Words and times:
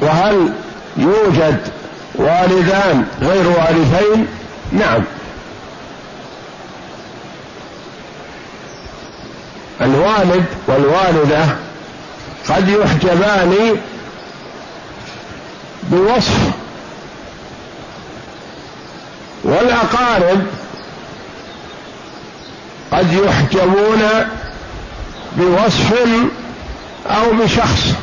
وهل 0.00 0.52
يوجد 0.96 1.60
والدان 2.14 3.04
غير 3.22 3.48
وارثين 3.48 4.26
نعم. 4.72 5.04
الوالد 9.80 10.44
والوالدة 10.66 11.44
قد 12.48 12.68
يحجبان 12.68 13.76
بوصف 15.82 16.38
والأقارب 19.44 20.46
قد 22.92 23.12
يحجبون 23.12 24.02
بوصف 25.36 25.94
أو 27.10 27.30
بشخص. 27.30 27.94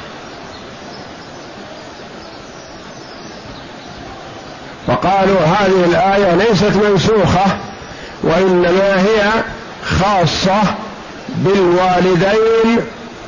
فقالوا 4.87 5.39
هذه 5.39 5.85
الآية 5.85 6.35
ليست 6.35 6.71
منسوخة 6.75 7.45
وإنما 8.23 9.01
هي 9.01 9.43
خاصة 9.85 10.61
بالوالدين 11.27 12.79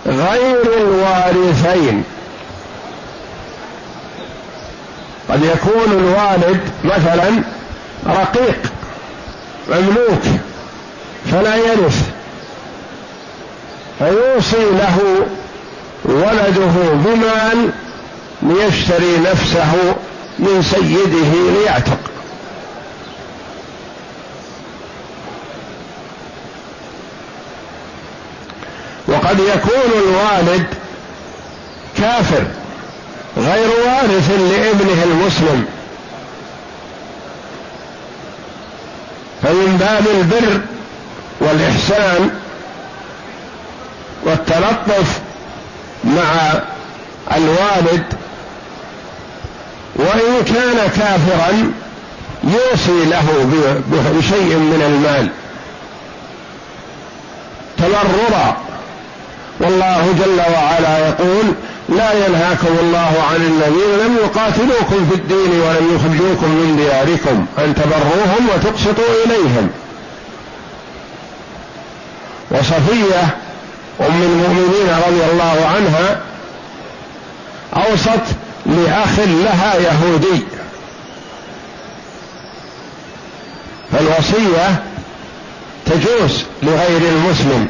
غير 0.05 0.63
الوارثين. 0.77 2.03
قد 5.29 5.43
يكون 5.43 5.91
الوالد 5.91 6.59
مثلا 6.83 7.43
رقيق 8.07 8.59
مملوك 9.69 10.23
فلا 11.31 11.55
يرث 11.55 12.09
فيوصي 13.99 14.65
له 14.71 14.97
ولده 16.05 16.93
بمال 16.93 17.69
ليشتري 18.41 19.17
نفسه 19.17 19.95
من 20.39 20.61
سيده 20.61 21.59
ليعتق. 21.59 21.99
وقد 29.07 29.39
يكون 29.39 29.91
الوالد 29.95 30.65
كافر 31.97 32.43
غير 33.37 33.69
وارث 33.85 34.31
لابنه 34.31 35.03
المسلم. 35.03 35.65
فمن 39.43 39.77
باب 39.79 40.07
البر 40.07 40.61
والإحسان 41.39 42.29
والتلطف 44.23 45.19
مع 46.03 46.53
الوالد 47.35 48.03
وإن 49.99 50.43
كان 50.45 50.89
كافرا 50.97 51.71
يوصي 52.43 53.05
له 53.05 53.25
بشيء 53.91 54.55
من 54.55 54.81
المال. 54.85 55.29
تبررا 57.77 58.57
والله 59.59 60.13
جل 60.19 60.53
وعلا 60.53 61.07
يقول 61.07 61.45
لا 61.89 62.25
ينهاكم 62.25 62.77
الله 62.81 63.13
عن 63.29 63.35
الذين 63.35 64.05
لم 64.05 64.17
يقاتلوكم 64.17 65.09
في 65.09 65.15
الدين 65.15 65.61
ولم 65.61 65.95
يخرجوكم 65.95 66.47
من 66.47 66.75
دياركم 66.77 67.45
أن 67.57 67.75
تبروهم 67.75 68.49
وتقسطوا 68.55 69.25
إليهم. 69.25 69.69
وصفية 72.51 73.21
أم 74.01 74.21
المؤمنين 74.21 74.89
رضي 75.07 75.31
الله 75.31 75.69
عنها 75.75 76.19
أوصت 77.75 78.35
لأخ 78.69 79.19
لها 79.19 79.75
يهودي. 79.75 80.43
فالوصية 83.91 84.83
تجوز 85.85 86.43
لغير 86.63 87.01
المسلم. 87.09 87.67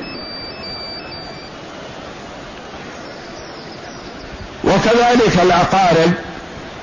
وكذلك 4.63 5.39
الأقارب 5.43 6.11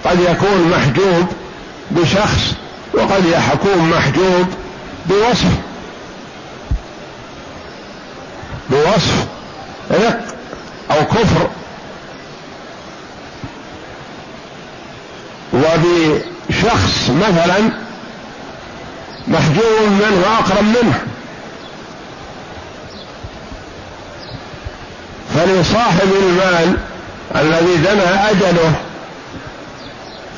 قد 0.05 0.21
يكون 0.21 0.71
محجوب 0.71 1.27
بشخص 1.91 2.55
وقد 2.95 3.25
يكون 3.27 3.91
محجوب 3.91 4.47
بوصف. 5.07 5.53
بوصف 8.71 9.27
رق 9.91 10.21
أو 10.91 11.05
كفر. 11.05 11.51
وبشخص 15.57 17.11
مثلا 17.11 17.59
محجوب 19.29 19.89
منه 19.91 20.23
وأقرب 20.27 20.65
منه. 20.65 21.01
فلصاحب 25.35 26.09
المال 26.23 26.77
الذي 27.37 27.77
دنا 27.77 28.31
أجله 28.31 28.73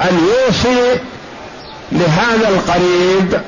أن 0.00 0.28
يوصي 0.28 1.00
لهذا 1.92 2.48
القريب 2.48 3.40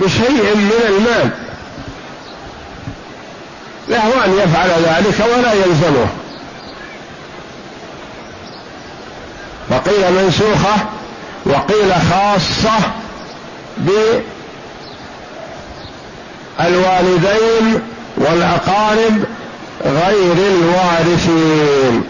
بشيء 0.00 0.56
من 0.56 0.84
المال. 0.88 1.30
له 3.88 4.24
أن 4.24 4.38
يفعل 4.38 4.70
ذلك 4.70 5.26
ولا 5.36 5.52
يلزمه. 5.52 6.06
وقيل 9.70 10.12
منسوخة 10.12 10.76
وقيل 11.46 11.92
خاصة 12.10 12.78
بالوالدين 16.58 17.80
والأقارب 18.16 19.24
غير 19.84 20.36
الوارثين. 20.36 22.04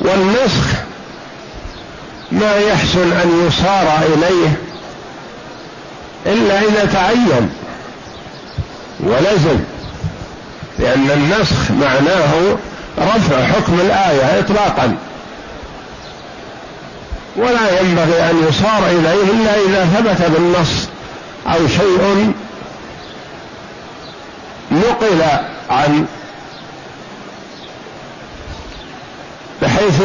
والنسخ 0.00 0.66
ما 2.32 2.56
يحسن 2.56 3.12
أن 3.12 3.46
يصار 3.46 3.98
إليه 4.02 4.52
إلا 6.26 6.60
إذا 6.60 6.84
تعين 6.92 7.50
ولزم. 9.00 9.75
لأن 10.78 11.10
النسخ 11.10 11.70
معناه 11.70 12.56
رفع 12.98 13.44
حكم 13.44 13.80
الآية 13.80 14.40
اطلاقا. 14.40 14.96
ولا 17.36 17.80
ينبغي 17.80 18.30
أن 18.30 18.46
يصار 18.48 18.86
إليه 18.86 19.22
إلا 19.32 19.54
إذا 19.54 19.84
ثبت 19.84 20.30
بالنص 20.30 20.88
أو 21.46 21.68
شيء 21.68 22.32
نقل 24.72 25.22
عن 25.70 26.06
بحيث 29.62 30.02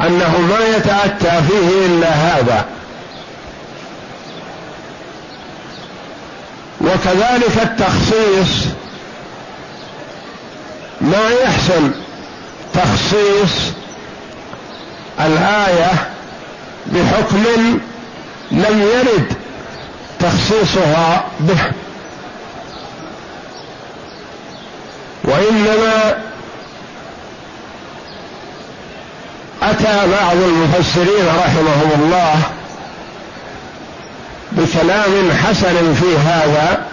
أنه 0.00 0.38
ما 0.40 0.76
يتأتى 0.76 1.42
فيه 1.48 1.86
إلا 1.86 2.08
هذا. 2.08 2.64
وكذلك 6.80 7.62
التخصيص 7.62 8.66
ما 11.00 11.30
يحسن 11.44 11.90
تخصيص 12.74 13.72
الآية 15.20 15.92
بحكم 16.86 17.44
لم 18.50 18.82
يرد 18.82 19.32
تخصيصها 20.20 21.24
به. 21.40 21.58
وإنما 25.24 26.16
أتى 29.62 30.06
بعض 30.10 30.36
المفسرين 30.36 31.26
رحمهم 31.38 31.90
الله 32.02 32.36
بكلام 34.52 35.32
حسن 35.32 35.94
في 35.94 36.16
هذا 36.18 36.86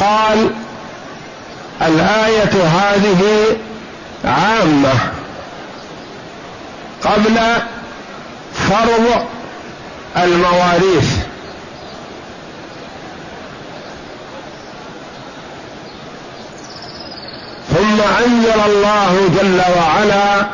فقال 0.00 0.50
الآية 1.82 2.64
هذه 2.64 3.46
عامة 4.24 4.92
قبل 7.04 7.38
فرض 8.54 9.26
المواريث. 10.16 11.14
ثم 17.70 18.00
أنزل 18.24 18.60
الله 18.66 19.28
جل 19.40 19.62
وعلا 19.76 20.46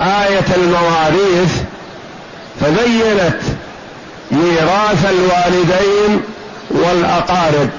آية 0.00 0.46
المواريث 0.56 1.52
فبينت 2.60 3.40
ميراث 4.30 5.06
الوالدين 5.10 6.22
والأقارب. 6.70 7.70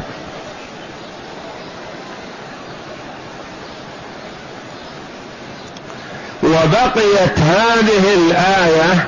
وبقيت 6.44 7.40
هذه 7.40 8.14
الآية 8.14 9.08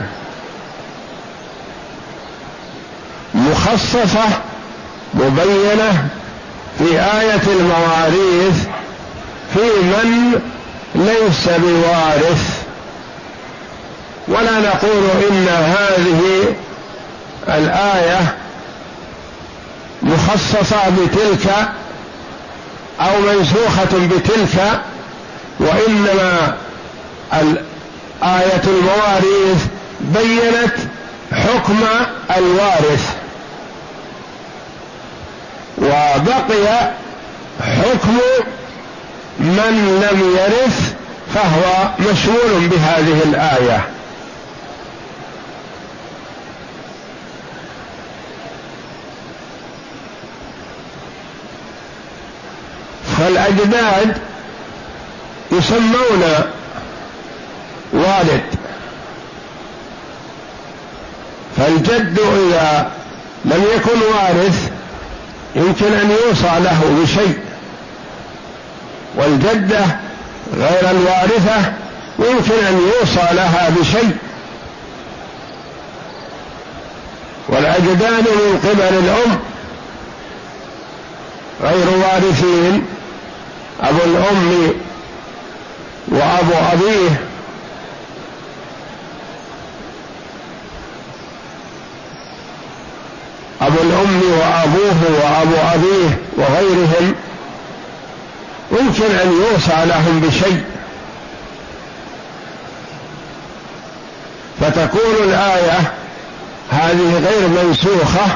مخصصة 3.34 4.28
مبينة 5.14 6.08
في 6.78 7.00
آية 7.00 7.42
المواريث 7.48 8.66
في 9.54 9.60
من 9.82 10.42
ليس 10.96 11.50
بوارث. 11.50 12.64
ولا 14.28 14.60
نقول 14.60 15.04
إن 15.32 15.48
هذه 15.48 16.22
الآية 17.48 18.41
مخصصة 20.34 20.90
بتلك 20.90 21.54
أو 23.02 23.22
منسوخة 23.22 24.08
بتلك 24.08 24.82
وإنما 25.60 26.58
آية 28.24 28.62
المواريث 28.68 29.66
بينت 30.02 30.74
حكم 31.34 31.84
الوارث. 32.38 33.16
وبقي 35.78 36.92
حكم 37.62 38.18
من 39.40 40.02
لم 40.02 40.38
يرث 40.38 40.94
فهو 41.34 41.90
مشمول 42.00 42.68
بهذه 42.68 43.22
الآية. 43.26 43.86
فالاجداد 53.42 54.18
يسمون 55.52 56.24
والد. 57.94 58.44
فالجد 61.58 62.20
إذا 62.20 62.92
لم 63.46 63.66
يكن 63.76 64.02
وارث 64.14 64.72
يمكن 65.56 65.94
أن 65.94 66.12
يوصى 66.12 66.60
له 66.60 67.02
بشيء. 67.04 67.40
والجدة 69.16 69.86
غير 70.58 70.92
الوارثة 70.92 71.74
يمكن 72.20 72.66
أن 72.68 72.92
يوصى 72.94 73.34
لها 73.34 73.70
بشيء. 73.70 74.18
والأجداد 77.48 78.28
من 78.30 78.70
قبل 78.70 78.98
الأم 78.98 79.40
غير 81.62 81.98
وارثين. 81.98 82.86
أبو 83.82 83.98
الأم 84.06 84.74
وأبو 86.08 86.54
أبيه 86.74 87.22
أبو 93.62 93.78
الأم 93.82 94.22
وأبوه 94.40 95.22
وأبو 95.24 95.56
أبيه 95.74 96.18
وغيرهم 96.38 97.16
يمكن 98.72 99.16
أن 99.16 99.32
يوصى 99.32 99.86
لهم 99.86 100.20
بشيء. 100.20 100.64
فتكون 104.62 105.16
الآية 105.24 105.92
هذه 106.72 107.24
غير 107.26 107.48
منسوخة 107.48 108.28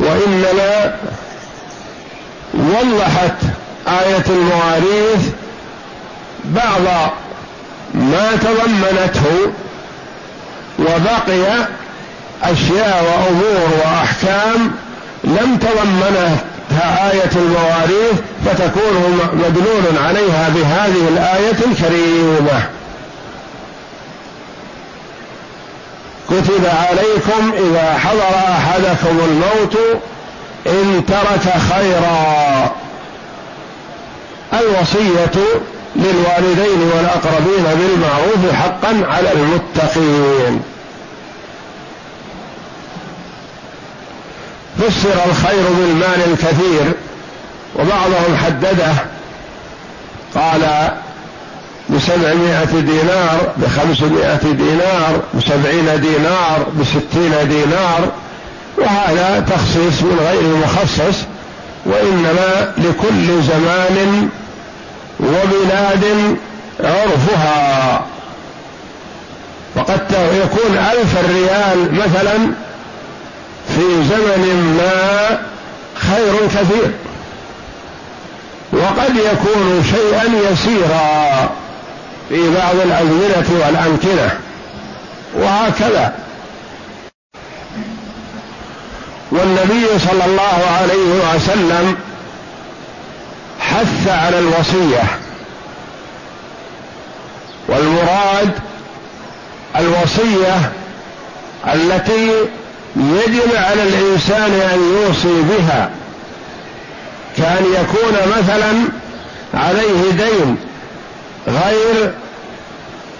وإنما 0.00 0.96
وضحت 2.54 3.36
آية 3.88 4.24
المواريث 4.28 5.28
بعض 6.44 7.10
ما 7.94 8.30
تضمنته 8.42 9.52
وبقي 10.78 11.66
أشياء 12.42 13.04
وأمور 13.04 13.70
وأحكام 13.84 14.70
لم 15.24 15.58
تضمنها 15.58 17.10
آية 17.12 17.30
المواريث 17.36 18.18
فتكون 18.46 19.18
مدلول 19.32 20.04
عليها 20.04 20.48
بهذه 20.48 21.08
الآية 21.08 21.56
الكريمة. 21.66 22.62
كتب 26.28 26.66
عليكم 26.66 27.52
إذا 27.58 27.98
حضر 27.98 28.34
أحدكم 28.52 29.18
الموت 29.20 29.76
إن 30.66 31.04
ترك 31.06 31.54
خيرا. 31.72 32.70
الوصية 34.52 35.44
للوالدين 35.96 36.90
والأقربين 36.96 37.64
بالمعروف 37.64 38.54
حقا 38.54 39.06
على 39.14 39.32
المتقين. 39.32 40.62
فسر 44.78 45.30
الخير 45.30 45.62
بالمال 45.78 46.22
الكثير 46.32 46.92
وبعضهم 47.76 48.36
حدده. 48.36 48.94
قال 50.34 50.90
بسبعمائة 51.90 52.80
دينار 52.80 53.52
بخمسمائة 53.56 54.52
دينار 54.52 55.20
بسبعين 55.34 56.00
دينار 56.00 56.66
بستين 56.80 57.48
دينار 57.48 58.08
وهذا 58.78 59.44
تخصيص 59.50 60.02
من 60.02 60.18
غير 60.20 60.56
مخصص 60.56 61.24
وإنما 61.88 62.72
لكل 62.78 63.42
زمان 63.42 64.28
وبلاد 65.20 66.36
عرفها. 66.80 68.04
وقد 69.76 70.00
يكون 70.44 70.78
ألف 70.78 71.18
الريال 71.24 71.94
مثلا 71.94 72.34
في 73.68 74.04
زمن 74.08 74.76
ما 74.78 75.38
خير 75.94 76.46
كثير. 76.46 76.90
وقد 78.72 79.16
يكون 79.16 79.84
شيئا 79.90 80.50
يسيرا 80.52 81.50
في 82.28 82.54
بعض 82.54 82.74
الأزمنة 82.84 83.66
والأمكنة. 83.66 84.30
وهكذا. 85.34 86.12
والنبي 89.38 89.98
صلى 89.98 90.24
الله 90.24 90.70
عليه 90.80 91.34
وسلم 91.36 91.96
حث 93.60 94.08
على 94.08 94.38
الوصية. 94.38 95.02
والمراد 97.68 98.50
الوصية 99.76 100.72
التي 101.74 102.30
يجب 102.96 103.54
على 103.54 103.82
الإنسان 103.82 104.52
أن 104.52 105.02
يوصي 105.02 105.42
بها 105.42 105.90
كأن 107.36 107.64
يكون 107.64 108.38
مثلا 108.38 108.72
عليه 109.54 110.10
دين 110.10 110.56
غير 111.48 112.12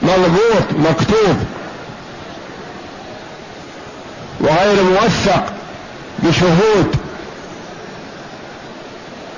مضبوط 0.03 0.91
مكتوب 0.91 1.37
وغير 4.41 4.83
موثق. 4.83 5.58
بشهود. 6.19 6.97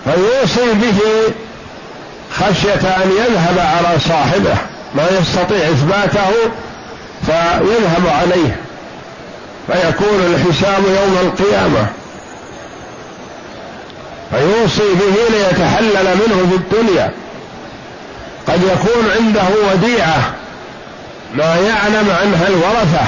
فيوصي 0.04 0.72
به 0.72 1.00
خشية 2.32 2.96
أن 2.96 3.10
يذهب 3.18 3.58
على 3.58 3.98
صاحبه. 4.08 4.54
ما 4.94 5.06
يستطيع 5.20 5.68
إثباته 5.68 6.30
فيذهب 7.26 8.06
عليه. 8.06 8.56
فيكون 9.66 10.34
الحساب 10.34 10.84
يوم 10.84 11.18
القيامة. 11.22 11.86
فيوصي 14.30 14.94
به 14.94 15.36
ليتحلل 15.36 16.16
منه 16.16 16.48
في 16.50 16.56
الدنيا. 16.56 17.12
قد 18.48 18.62
يكون 18.62 19.10
عنده 19.16 19.72
وديعة. 19.72 20.34
ما 21.34 21.56
يعلم 21.56 22.10
عنها 22.10 22.48
الورثة. 22.48 23.06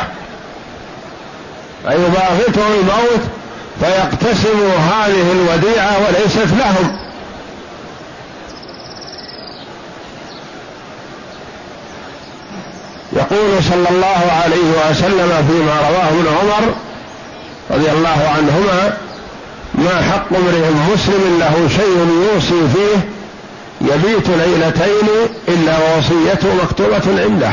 فيباغته 1.83 2.67
الموت 2.81 3.21
فيقتسم 3.83 4.71
هذه 4.93 5.33
الوديعة 5.33 5.97
وليست 5.99 6.53
لهم. 6.59 6.97
يقول 13.13 13.63
صلى 13.63 13.89
الله 13.91 14.33
عليه 14.45 14.91
وسلم 14.91 15.47
فيما 15.49 15.81
رواه 15.89 16.09
ابن 16.09 16.27
عمر 16.29 16.75
رضي 17.71 17.91
الله 17.91 18.31
عنهما 18.37 18.97
ما 19.75 20.03
حق 20.13 20.27
امرئ 20.37 20.71
مسلم 20.95 21.39
له 21.41 21.69
شيء 21.77 22.27
يوصي 22.33 22.69
فيه 22.75 22.99
يبيت 23.81 24.29
ليلتين 24.29 25.09
إلا 25.49 25.79
ووصيته 25.79 26.55
مكتوبة 26.65 27.23
عنده. 27.23 27.53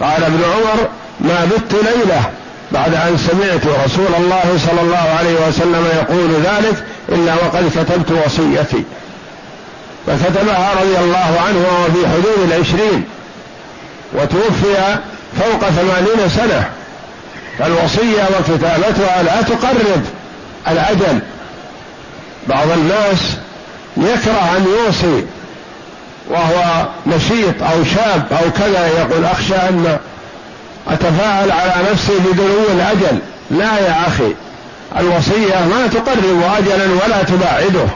قال 0.00 0.24
ابن 0.24 0.42
عمر 0.44 0.88
ما 1.20 1.44
بت 1.44 1.72
ليلة 1.72 2.30
بعد 2.72 2.94
أن 2.94 3.18
سمعت 3.18 3.84
رسول 3.84 4.14
الله 4.18 4.58
صلى 4.66 4.80
الله 4.80 5.14
عليه 5.18 5.48
وسلم 5.48 5.86
يقول 5.96 6.30
ذلك 6.30 6.84
إلا 7.08 7.34
وقد 7.34 7.70
كتبت 7.70 8.10
وصيتي. 8.26 8.84
فكتبها 10.06 10.72
رضي 10.82 10.98
الله 10.98 11.40
عنه 11.46 11.58
وهو 11.58 11.84
في 11.84 12.08
حدود 12.08 12.52
العشرين 12.52 13.04
وتوفي 14.12 14.98
فوق 15.40 15.68
ثمانين 15.68 16.28
سنة. 16.28 16.70
فالوصية 17.58 18.22
وكتابتها 18.38 19.22
لا 19.22 19.42
تقرب 19.42 20.04
الأجل. 20.68 21.20
بعض 22.48 22.70
الناس 22.70 23.36
يكره 23.96 24.56
أن 24.56 24.66
يوصي 24.78 25.26
وهو 26.30 26.86
نشيط 27.06 27.62
أو 27.62 27.84
شاب 27.84 28.26
أو 28.32 28.50
كذا 28.50 28.86
يقول 28.86 29.24
أخشى 29.24 29.54
أن 29.54 29.98
أتفاعل 30.88 31.50
على 31.50 31.74
نفسي 31.92 32.12
بدنو 32.18 32.64
الأجل. 32.74 33.18
لا 33.50 33.78
يا 33.78 34.06
أخي 34.06 34.34
الوصية 34.98 35.66
ما 35.70 35.86
تقرب 35.86 36.42
أجلا 36.58 36.84
ولا 37.04 37.22
تباعده. 37.22 37.86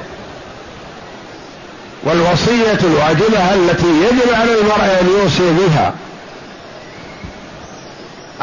والوصية 2.04 2.78
الواجبة 2.85 3.54
التي 3.54 3.87
يجب 3.87 4.35
على 4.35 4.61
المرء 4.61 4.99
أن 5.00 5.09
يوصي 5.23 5.50
بها. 5.52 5.92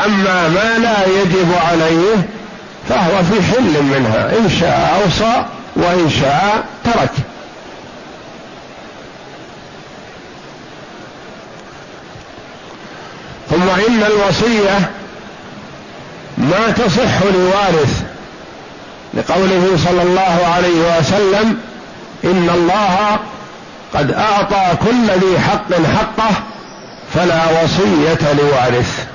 أما 0.05 0.47
ما 0.47 0.77
لا 0.77 1.05
يجب 1.21 1.51
عليه 1.69 2.27
فهو 2.89 3.23
في 3.23 3.41
حل 3.41 3.83
منها 3.83 4.37
إن 4.39 4.49
شاء 4.59 5.01
أوصى 5.03 5.45
وإن 5.75 6.09
شاء 6.21 6.63
ترك. 6.83 7.11
ثم 13.57 13.69
إن 13.69 14.03
الوصية 14.03 14.89
ما 16.37 16.71
تصح 16.71 17.23
لوارث 17.33 18.03
لقوله 19.13 19.77
صلى 19.85 20.01
الله 20.01 20.53
عليه 20.55 20.99
وسلم 20.99 21.57
إن 22.23 22.49
الله 22.55 23.19
قد 23.93 24.11
أعطى 24.11 24.77
كل 24.85 25.11
ذي 25.11 25.39
حق 25.39 25.73
حقه 25.97 26.31
فلا 27.13 27.63
وصية 27.63 28.33
لوارث. 28.33 29.05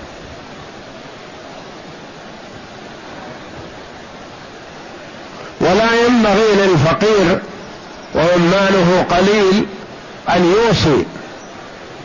ولا 5.61 6.07
ينبغي 6.07 6.67
للفقير 6.67 7.39
ومن 8.15 8.49
ماله 8.51 9.07
قليل 9.17 9.67
أن 10.29 10.45
يوصي 10.45 11.05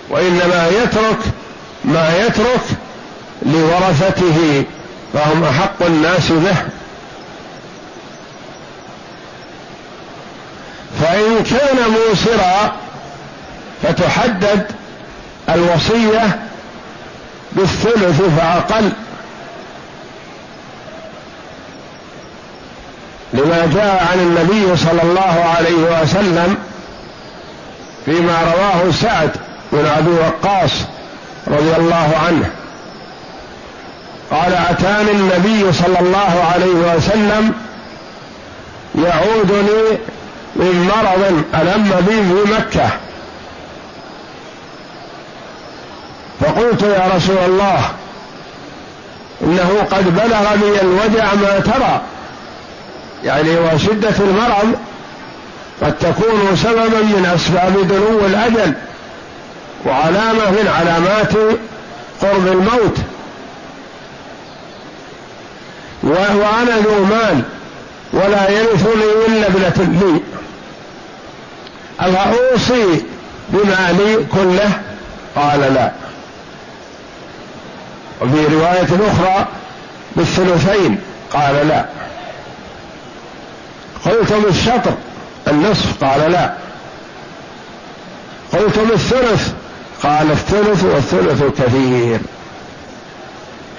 وإنما 0.09 0.67
يترك 0.67 1.17
ما 1.87 2.17
يترك 2.17 2.61
لورثته 3.41 4.63
فهم 5.13 5.43
أحق 5.43 5.83
الناس 5.85 6.31
به. 6.31 6.55
فإن 11.01 11.43
كان 11.43 11.77
موسرا 11.89 12.75
فتحدد 13.83 14.65
الوصية 15.49 16.39
بالثلث 17.51 18.21
فأقل. 18.21 18.91
لما 23.33 23.69
جاء 23.73 24.07
عن 24.11 24.19
النبي 24.19 24.77
صلى 24.77 25.01
الله 25.03 25.53
عليه 25.57 26.01
وسلم 26.01 26.57
فيما 28.05 28.41
رواه 28.41 28.91
سعد 28.91 29.31
بن 29.71 29.85
أبي 29.85 30.09
وقاص 30.09 30.71
رضي 31.47 31.75
الله 31.75 32.11
عنه. 32.27 32.49
قال 34.31 34.53
أتاني 34.53 35.11
النبي 35.11 35.73
صلى 35.73 35.99
الله 35.99 36.43
عليه 36.53 36.95
وسلم 36.95 37.53
يعودني 38.95 39.97
من 40.55 40.91
مرض 40.95 41.43
ألم 41.53 42.05
بي 42.07 42.15
في 42.15 42.53
مكة. 42.53 42.89
فقلت 46.39 46.81
يا 46.81 47.11
رسول 47.15 47.37
الله 47.45 47.79
إنه 49.41 49.87
قد 49.91 50.15
بلغ 50.15 50.55
بي 50.55 50.81
الوجع 50.81 51.33
ما 51.33 51.59
ترى. 51.59 52.01
يعني 53.23 53.57
وشده 53.59 54.15
المرض 54.19 54.75
قد 55.81 55.97
تكون 55.97 56.55
سببا 56.63 57.01
من 57.01 57.31
أسباب 57.35 57.87
دنو 57.87 58.25
الأجل. 58.25 58.73
وعلامة 59.85 60.51
من 60.51 60.67
علامات 60.67 61.33
قرب 62.21 62.47
الموت. 62.47 62.97
وأنا 66.03 66.77
ذو 66.77 67.03
مال 67.05 67.41
ولا 68.13 68.49
يرثني 68.49 69.25
إلا 69.27 69.47
ابنة 69.47 69.99
لي. 70.01 70.21
أفأوصي 71.99 73.03
بمالي 73.49 74.25
كله؟ 74.31 74.81
قال 75.35 75.59
لا. 75.59 75.91
وفي 78.21 78.55
رواية 78.55 79.11
أخرى 79.11 79.45
بالثلثين 80.15 80.99
قال 81.33 81.67
لا. 81.67 81.85
قلتم 84.05 84.45
الشطر 84.49 84.93
النصف 85.47 86.03
قال 86.03 86.31
لا. 86.31 86.53
قلتم 88.53 88.91
الثلث 88.93 89.53
قال 90.03 90.31
الثلث 90.31 90.83
والثلث 90.83 91.43
كثير. 91.61 92.19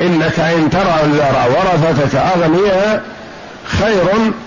إنك 0.00 0.40
إن 0.40 0.70
ترى 0.70 1.00
الذرى 1.04 1.46
ورثتك 1.48 2.14
أغنياء 2.14 3.02
خير 3.64 4.04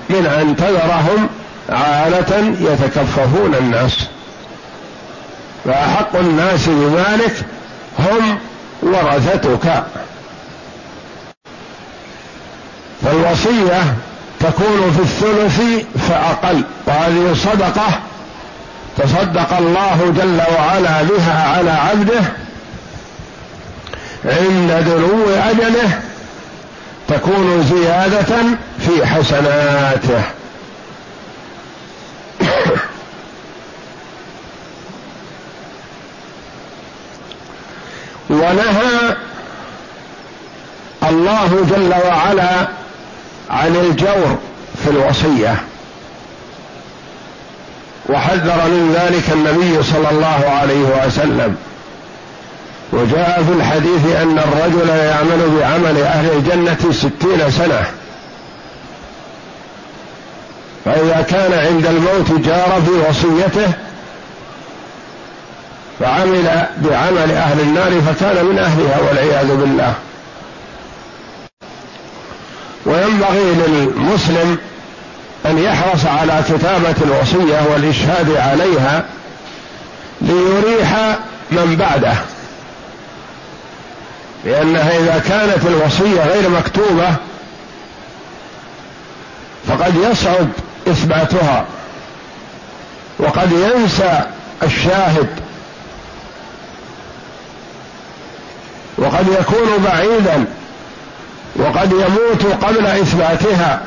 من 0.09 0.25
أن 0.25 0.55
تذرهم 0.55 1.29
عالة 1.69 2.53
يتكففون 2.61 3.55
الناس. 3.55 3.97
فأحق 5.65 6.15
الناس 6.15 6.67
بمالك 6.67 7.45
هم 7.99 8.37
ورثتك. 8.81 9.83
فالوصية 13.05 13.95
تكون 14.39 14.91
في 14.91 15.01
الثلث 15.01 15.85
فأقل. 16.09 16.63
وهذه 16.87 17.33
صدقة 17.33 18.10
تصدق 19.03 19.57
الله 19.57 20.13
جل 20.17 20.41
وعلا 20.55 21.01
بها 21.01 21.57
على 21.57 21.71
عبده 21.71 22.21
عند 24.25 24.83
دنو 24.85 25.29
أجله 25.49 26.01
تكون 27.07 27.63
زيادة 27.63 28.43
في 28.79 29.05
حسناته. 29.05 30.23
ونهى 38.29 39.15
الله 41.09 41.65
جل 41.69 41.93
وعلا 42.07 42.67
عن 43.49 43.75
الجور 43.75 44.37
في 44.83 44.89
الوصية. 44.89 45.70
وحذر 48.09 48.67
من 48.67 48.95
ذلك 48.95 49.23
النبي 49.33 49.83
صلى 49.83 50.09
الله 50.11 50.49
عليه 50.49 51.05
وسلم. 51.05 51.55
وجاء 52.93 53.43
في 53.47 53.53
الحديث 53.53 54.15
أن 54.21 54.39
الرجل 54.39 54.89
يعمل 54.89 55.59
بعمل 55.59 56.01
أهل 56.01 56.29
الجنة 56.31 56.91
ستين 56.91 57.51
سنة. 57.51 57.85
فإذا 60.85 61.25
كان 61.29 61.53
عند 61.53 61.85
الموت 61.85 62.47
جار 62.47 62.81
في 62.85 63.09
وصيته 63.09 63.71
فعمل 65.99 66.65
بعمل 66.77 67.31
أهل 67.31 67.59
النار 67.59 68.01
فكان 68.01 68.45
من 68.45 68.59
أهلها 68.59 68.99
والعياذ 69.07 69.55
بالله. 69.55 69.93
وينبغي 72.85 73.55
للمسلم 73.67 74.57
أن 75.45 75.57
يحرص 75.57 76.05
على 76.05 76.43
كتابة 76.49 76.95
الوصية 77.01 77.61
والإشهاد 77.71 78.35
عليها 78.35 79.05
ليريح 80.21 81.17
من 81.51 81.75
بعده. 81.75 82.13
لأنها 84.45 84.97
إذا 84.99 85.23
كانت 85.29 85.65
الوصية 85.65 86.23
غير 86.23 86.49
مكتوبة 86.49 87.15
فقد 89.67 89.95
يصعب 89.95 90.47
إثباتها 90.87 91.65
وقد 93.19 93.51
ينسى 93.51 94.21
الشاهد 94.63 95.27
وقد 98.97 99.27
يكون 99.39 99.83
بعيدا 99.83 100.45
وقد 101.55 101.91
يموت 101.91 102.63
قبل 102.63 102.85
إثباتها. 102.87 103.81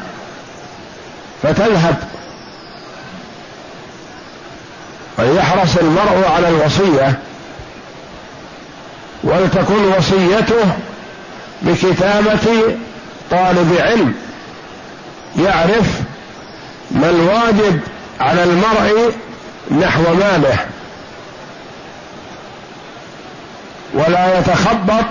فتذهب. 1.44 1.96
فليحرص 5.16 5.76
المرء 5.76 6.28
على 6.34 6.48
الوصية 6.48 7.18
ولتكن 9.22 9.92
وصيته 9.98 10.76
بكتابة 11.62 12.76
طالب 13.30 13.76
علم 13.78 14.14
يعرف 15.38 16.00
ما 16.90 17.10
الواجب 17.10 17.80
على 18.20 18.44
المرء 18.44 19.12
نحو 19.70 20.02
ماله. 20.02 20.58
ولا 23.94 24.38
يتخبط 24.38 25.04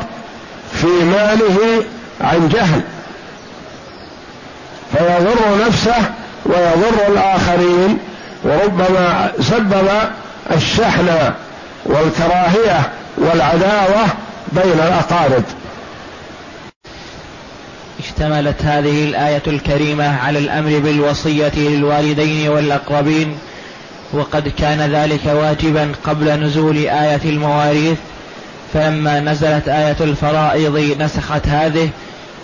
في 0.74 0.88
ماله 0.88 1.84
عن 2.22 2.50
جهل 2.50 2.82
فيضر 4.92 5.66
نفسه 5.68 6.12
ويضر 6.46 7.08
الآخرين 7.08 7.98
وربما 8.44 9.32
سبب 9.40 9.88
الشحن 10.52 11.10
والكراهية 11.86 12.92
والعداوة 13.18 14.06
بين 14.52 14.74
الأقارب. 14.74 15.44
اشتملت 18.00 18.62
هذه 18.62 19.04
الآية 19.06 19.42
الكريمة 19.48 20.18
على 20.20 20.40
الأمر 20.40 20.80
بالوصية 20.80 21.52
للوالدين 21.56 22.50
والأقربين 22.50 23.38
وقد 24.14 24.48
كان 24.48 24.80
ذلك 24.92 25.26
واجبا 25.26 25.92
قبل 26.04 26.40
نزول 26.44 26.78
آية 26.78 27.22
المواريث 27.26 27.98
فلما 28.74 29.20
نزلت 29.20 29.68
آية 29.68 29.96
الفرائض 30.02 31.02
نسخت 31.02 31.48
هذه 31.48 31.90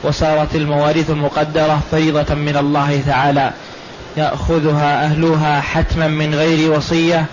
وصارت 0.03 0.55
المواريث 0.55 1.09
المقدره 1.09 1.79
فريضة 1.91 2.35
من 2.35 2.57
الله 2.57 3.01
تعالى. 3.07 3.51
يأخذها 4.17 5.05
أهلها 5.05 5.61
حتما 5.61 6.07
من 6.07 6.35
غير 6.35 6.71
وصية. 6.71 7.25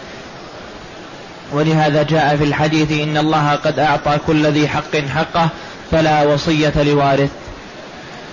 ولهذا 1.53 2.03
جاء 2.03 2.37
في 2.37 2.45
الحديث 2.45 2.93
إن 2.93 3.17
الله 3.17 3.55
قد 3.55 3.79
أعطى 3.79 4.19
كل 4.27 4.47
ذي 4.47 4.69
حق 4.69 4.97
حقه 5.15 5.49
فلا 5.91 6.23
وصية 6.23 6.83
لوارث. 6.83 7.31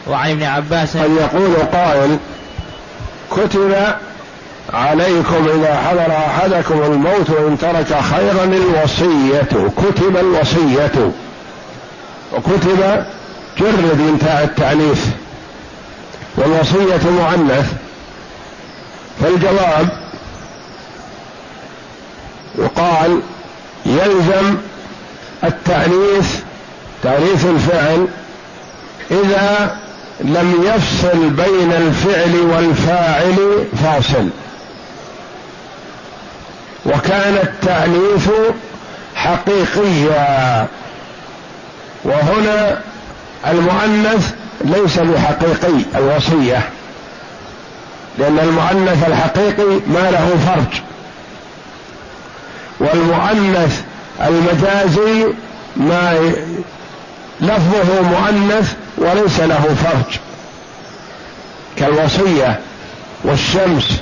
وعن 0.07 0.29
ابن 0.29 0.43
عباس 0.43 0.97
قد 0.97 1.12
يقول 1.12 1.55
قائل 1.55 2.17
كتب 3.31 3.75
عليكم 4.73 5.47
إذا 5.55 5.81
حضر 5.88 6.12
أحدكم 6.17 6.83
الموت 6.83 7.29
إن 7.29 7.57
ترك 7.57 8.01
خيرا 8.01 8.43
الوصية 8.43 9.69
كتب 9.77 10.17
الوصية. 10.17 11.12
وكتب 12.33 13.05
جرد 13.59 14.00
انتهى 14.00 14.43
التعنيف 14.43 15.07
والوصية 16.38 17.09
معنث 17.09 17.73
فالجواب 19.22 19.88
يقال 22.58 23.22
يلزم 23.86 24.58
التأنيث 25.43 26.39
تأنيث 27.03 27.46
الفعل 27.46 28.08
إذا 29.12 29.77
لم 30.22 30.63
يفصل 30.63 31.29
بين 31.29 31.72
الفعل 31.72 32.36
والفاعل 32.36 33.65
فاصل. 33.84 34.29
وكان 36.86 37.38
التأنيث 37.43 38.29
حقيقيا. 39.15 40.67
وهنا 42.03 42.82
المؤنث 43.48 44.34
ليس 44.62 45.00
بحقيقي 45.00 45.82
الوصية. 45.96 46.70
لأن 48.17 48.39
المؤنث 48.39 49.08
الحقيقي 49.08 49.79
ما 49.88 50.12
له 50.12 50.38
فرج. 50.46 50.82
والمؤنث 52.79 53.82
المجازي 54.22 55.25
ما 55.77 56.34
لفظه 57.41 58.01
مؤنث 58.01 58.74
وليس 58.98 59.39
له 59.39 59.75
فرج. 59.84 60.20
كالوصية 61.77 62.60
والشمس 63.24 64.01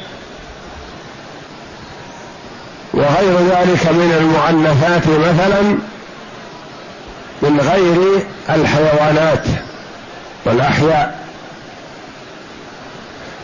وغير 2.93 3.37
ذلك 3.37 3.85
من 3.87 4.15
المؤنثات 4.19 5.07
مثلا 5.07 5.61
من 7.41 7.59
غير 7.59 8.23
الحيوانات 8.49 9.45
والأحياء. 10.45 11.20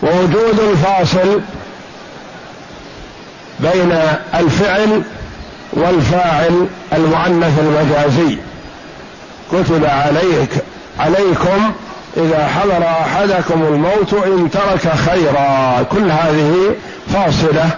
ووجود 0.03 0.59
الفاصل 0.59 1.41
بين 3.59 3.91
الفعل 4.33 5.01
والفاعل 5.73 6.67
المؤنث 6.93 7.59
المجازي. 7.59 8.37
كتب 9.51 9.85
عليك 9.85 10.49
عليكم 10.99 11.71
إذا 12.17 12.47
حضر 12.47 12.83
أحدكم 12.83 13.63
الموت 13.63 14.13
إن 14.13 14.51
ترك 14.51 14.93
خيرا. 14.93 15.83
كل 15.83 16.11
هذه 16.11 16.75
فاصلة 17.13 17.69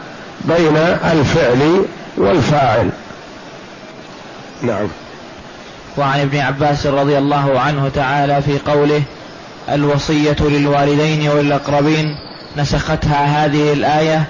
بين 0.42 0.78
الفعل 1.12 1.86
والفاعل. 2.18 2.90
نعم. 4.62 4.88
وعن 5.98 6.20
ابن 6.20 6.40
عباس 6.40 6.86
رضي 6.86 7.18
الله 7.18 7.60
عنه 7.60 7.92
تعالى 7.96 8.42
في 8.42 8.72
قوله 8.72 9.02
الوصية 9.76 10.36
للوالدين 10.40 11.30
والأقربين 11.30 12.16
نسختها 12.58 13.46
هذه 13.46 13.74
الآية 13.74 14.24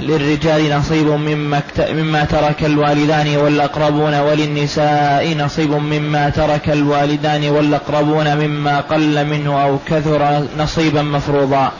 للرجال 0.00 0.76
نصيب 0.78 1.06
مما, 1.06 1.60
مما 1.78 2.24
ترك 2.24 2.64
الوالدان 2.64 3.36
والأقربون 3.36 4.14
وللنساء 4.14 5.34
نصيب 5.38 5.70
مما 5.70 6.30
ترك 6.30 6.68
الوالدان 6.68 7.48
والأقربون 7.48 8.36
مما 8.36 8.80
قل 8.80 9.26
منه 9.26 9.62
أو 9.64 9.78
كثر 9.86 10.46
نصيبا 10.58 11.02
مفروضا. 11.02 11.72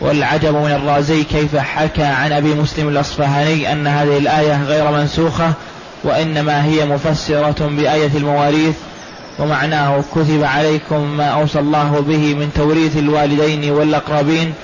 والعجب 0.00 0.54
من 0.54 0.70
الرازي 0.70 1.24
كيف 1.24 1.56
حكى 1.56 2.02
عن 2.02 2.32
أبي 2.32 2.54
مسلم 2.54 2.88
الأصفهاني 2.88 3.72
أن 3.72 3.86
هذه 3.86 4.18
الآية 4.18 4.62
غير 4.64 4.90
منسوخة 4.90 5.52
وإنما 6.04 6.64
هي 6.64 6.86
مفسرة 6.86 7.70
بآية 7.70 8.10
المواريث 8.14 8.74
ومعناه 9.38 10.04
كتب 10.14 10.44
عليكم 10.44 11.16
ما 11.16 11.24
أوصى 11.24 11.58
الله 11.58 12.04
به 12.08 12.34
من 12.34 12.50
توريث 12.54 12.96
الوالدين 12.96 13.70
والأقربين 13.70 14.54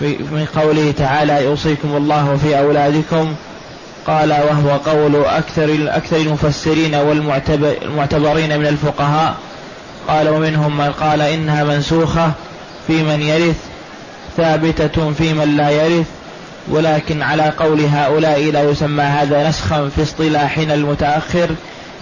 من 0.00 0.46
قوله 0.56 0.94
تعالى 0.98 1.44
يوصيكم 1.44 1.96
الله 1.96 2.36
في 2.42 2.58
أولادكم. 2.58 3.34
قال 4.06 4.30
وهو 4.30 4.70
قول 4.70 5.24
أكثر 5.24 5.76
أكثر 5.88 6.16
المفسرين 6.16 6.94
والمعتبرين 6.94 8.58
من 8.58 8.66
الفقهاء. 8.66 9.34
قال 10.08 10.28
ومنهم 10.28 10.78
من 10.78 10.92
قال 10.92 11.20
إنها 11.20 11.64
منسوخة 11.64 12.32
في 12.86 13.02
من 13.02 13.22
يرث 13.22 13.56
ثابتة 14.36 15.12
في 15.12 15.32
من 15.32 15.56
لا 15.56 15.70
يرث. 15.70 16.06
ولكن 16.68 17.22
على 17.22 17.52
قول 17.58 17.80
هؤلاء 17.80 18.50
لا 18.50 18.62
يسمى 18.62 19.02
هذا 19.02 19.48
نسخا 19.48 19.90
في 19.96 20.02
اصطلاحنا 20.02 20.74
المتأخر. 20.74 21.48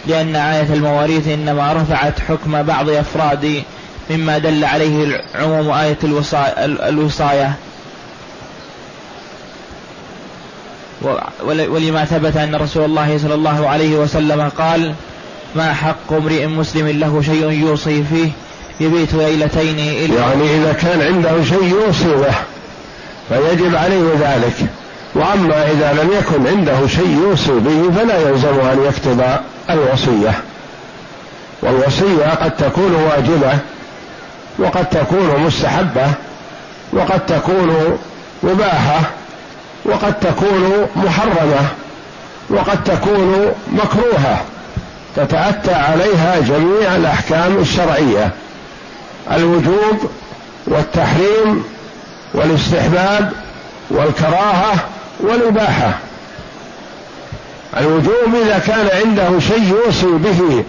لأن 0.06 0.36
آية 0.36 0.74
المواريث 0.74 1.28
إنما 1.28 1.72
رفعت 1.72 2.20
حكم 2.20 2.62
بعض 2.62 2.90
أفراد 2.90 3.62
مما 4.10 4.38
دل 4.38 4.64
عليه 4.64 5.20
عموم 5.34 5.70
آية 5.70 5.98
الوصاية 6.88 7.52
ولما 11.44 12.04
ثبت 12.04 12.36
أن 12.36 12.54
رسول 12.54 12.84
الله 12.84 13.18
صلى 13.18 13.34
الله 13.34 13.68
عليه 13.68 13.96
وسلم 13.96 14.48
قال 14.58 14.94
ما 15.56 15.72
حق 15.72 16.12
امرئ 16.12 16.46
مسلم 16.46 16.88
له 16.88 17.22
شيء 17.22 17.50
يوصي 17.50 18.04
فيه 18.04 18.30
يبيت 18.80 19.14
ليلتين 19.14 19.78
إلا 19.78 20.20
يعني 20.20 20.56
إذا 20.56 20.72
كان 20.72 21.02
عنده 21.02 21.44
شيء 21.44 21.64
يوصي 21.64 22.08
به 22.08 22.34
فيجب 23.28 23.76
عليه 23.76 24.12
ذلك. 24.20 24.54
وأما 25.14 25.70
إذا 25.70 26.02
لم 26.02 26.10
يكن 26.18 26.46
عنده 26.46 26.86
شيء 26.86 27.18
يوصي 27.22 27.52
به 27.52 27.90
فلا 27.96 28.28
يلزم 28.28 28.60
أن 28.60 28.84
يكتب 28.88 29.22
الوصية. 29.70 30.40
والوصية 31.62 32.26
قد 32.42 32.56
تكون 32.56 32.94
واجبة 32.94 33.58
وقد 34.58 34.88
تكون 34.88 35.40
مستحبة 35.40 36.06
وقد 36.92 37.26
تكون 37.26 37.98
مباحة 38.42 39.00
وقد 39.84 40.14
تكون 40.20 40.86
محرمة 40.96 41.68
وقد 42.50 42.84
تكون 42.84 43.52
مكروهة. 43.72 44.44
تتأتى 45.16 45.74
عليها 45.74 46.40
جميع 46.40 46.96
الأحكام 46.96 47.58
الشرعية. 47.58 48.30
الوجوب 49.32 50.10
والتحريم 50.66 51.64
والاستحباب 52.34 53.32
والكراهة 53.90 54.74
والإباحة. 55.20 55.98
الوجوب 57.76 58.34
إذا 58.44 58.58
كان 58.58 58.88
عنده 59.02 59.40
شيء 59.40 59.74
يوصي 59.84 60.06
به 60.06 60.64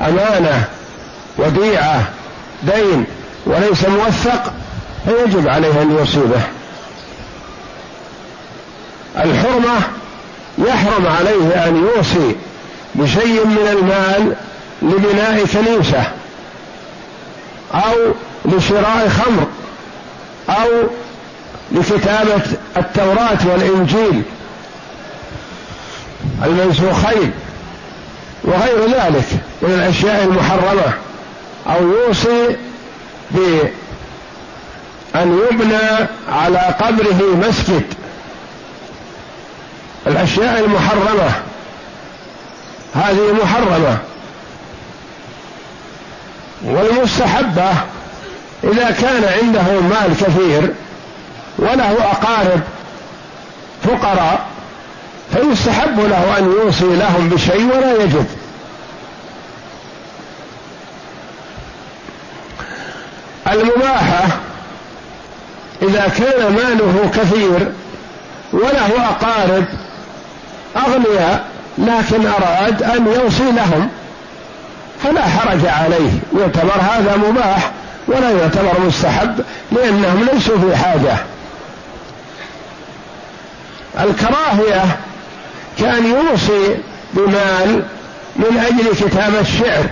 أمانة 0.00 0.64
وديعة 1.38 2.08
دين 2.62 3.04
وليس 3.46 3.88
موثق 3.88 4.52
فيجب 5.04 5.48
عليه 5.48 5.82
أن 5.82 5.90
يوصي 5.98 6.20
به. 6.20 6.42
الحرمة 9.24 9.80
يحرم 10.58 11.06
عليه 11.06 11.68
أن 11.68 11.76
يوصي 11.76 12.36
بشيء 12.94 13.46
من 13.46 13.68
المال 13.72 14.36
لبناء 14.82 15.46
كنيسة 15.46 16.02
أو 17.74 18.14
لشراء 18.44 19.08
خمر 19.08 19.46
أو 20.48 20.68
لكتابة 21.72 22.42
التوراة 22.76 23.38
والإنجيل. 23.52 24.22
المنسوخين 26.44 27.32
وغير 28.44 28.84
ذلك 28.86 29.26
من 29.62 29.74
الأشياء 29.74 30.24
المحرمة 30.24 30.92
أو 31.66 31.88
يوصي 31.88 32.56
بأن 33.30 33.70
يبنى 35.50 36.08
على 36.28 36.58
قبره 36.58 37.48
مسجد. 37.48 37.94
الأشياء 40.06 40.60
المحرمة 40.64 41.32
هذه 42.94 43.32
محرمة. 43.42 43.98
والمستحبة 46.64 47.70
إذا 48.64 48.90
كان 48.90 49.24
عنده 49.24 49.80
مال 49.80 50.16
كثير 50.20 50.74
وله 51.58 52.10
أقارب 52.10 52.60
فقراء 53.84 54.46
فيستحب 55.32 56.00
له 56.00 56.38
أن 56.38 56.44
يوصي 56.44 56.96
لهم 56.96 57.28
بشيء 57.28 57.76
ولا 57.76 58.02
يجب. 58.02 58.26
المباحة 63.52 64.26
إذا 65.82 66.08
كان 66.18 66.52
ماله 66.52 67.10
كثير 67.14 67.72
وله 68.52 69.08
أقارب 69.08 69.64
أغنياء 70.76 71.44
لكن 71.78 72.26
أراد 72.26 72.82
أن 72.82 73.06
يوصي 73.06 73.50
لهم 73.50 73.88
فلا 75.04 75.22
حرج 75.22 75.66
عليه. 75.66 76.10
يعتبر 76.38 76.80
هذا 76.80 77.16
مباح 77.16 77.70
ولا 78.08 78.30
يعتبر 78.30 78.80
مستحب 78.86 79.44
لأنهم 79.72 80.28
ليسوا 80.32 80.58
في 80.58 80.76
حاجة. 80.76 81.16
الكراهية 84.00 84.84
كان 85.80 86.06
يوصي 86.06 86.76
بمال 87.14 87.82
من 88.36 88.58
أجل 88.58 89.08
كتابة 89.08 89.40
الشعر 89.40 89.84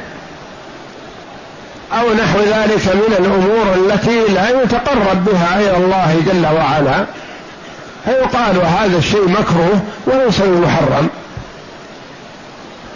أو 1.93 2.15
نحو 2.15 2.39
ذلك 2.39 2.87
من 2.87 3.15
الأمور 3.19 3.75
التي 3.75 4.33
لا 4.35 4.63
يتقرب 4.63 5.25
بها 5.25 5.61
إلى 5.61 5.77
الله 5.77 6.23
جل 6.27 6.47
وعلا 6.57 7.07
فيقال 8.05 8.57
هذا 8.57 8.99
الشيء 8.99 9.29
مكروه 9.29 9.83
وليس 10.07 10.41
بمحرم. 10.41 11.09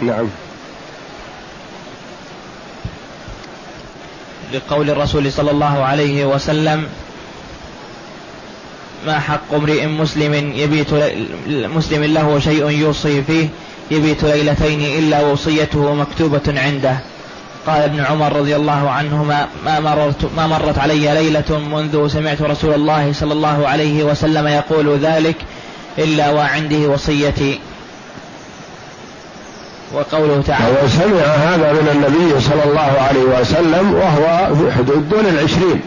نعم. 0.01 0.27
لقول 4.53 4.89
الرسول 4.89 5.31
صلى 5.31 5.51
الله 5.51 5.83
عليه 5.83 6.25
وسلم 6.25 6.87
ما 9.07 9.19
حق 9.19 9.53
امرئ 9.53 9.85
مسلم 9.85 10.33
يبيت 10.55 10.87
مسلم 11.47 12.03
له 12.03 12.39
شيء 12.39 12.69
يوصي 12.69 13.21
فيه 13.23 13.47
يبيت 13.91 14.23
ليلتين 14.23 14.81
إلا 14.99 15.21
وصيته 15.21 15.93
مكتوبة 15.93 16.41
عنده. 16.47 16.97
قال 17.67 17.81
ابن 17.81 17.99
عمر 17.99 18.35
رضي 18.35 18.55
الله 18.55 18.89
عنهما 18.89 19.47
ما 19.65 19.79
مررت 19.79 20.29
ما 20.37 20.47
مرت 20.47 20.77
علي 20.77 21.13
ليلة 21.13 21.59
منذ 21.59 22.07
سمعت 22.07 22.41
رسول 22.41 22.73
الله 22.73 23.13
صلى 23.13 23.33
الله 23.33 23.67
عليه 23.67 24.03
وسلم 24.03 24.47
يقول 24.47 24.99
ذلك 24.99 25.35
إلا 25.97 26.29
وعنده 26.29 26.77
وصيتي. 26.77 27.59
وقوله 29.93 30.43
تعالى 30.47 30.65
هو 30.65 30.87
سمع 30.87 31.25
هذا 31.25 31.73
من 31.73 31.89
النبي 31.91 32.41
صلى 32.41 32.63
الله 32.63 33.01
عليه 33.01 33.41
وسلم 33.41 33.93
وهو 33.93 34.55
في 34.55 34.71
حدود 34.71 35.09
دون 35.09 35.25
العشرين. 35.25 35.81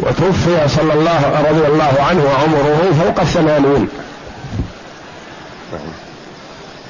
وتوفي 0.00 0.68
صلى 0.68 0.92
الله 0.92 1.44
رضي 1.50 1.66
الله 1.66 2.02
عنه 2.02 2.24
وعمره 2.24 2.92
فوق 3.04 3.20
الثمانين 3.20 3.88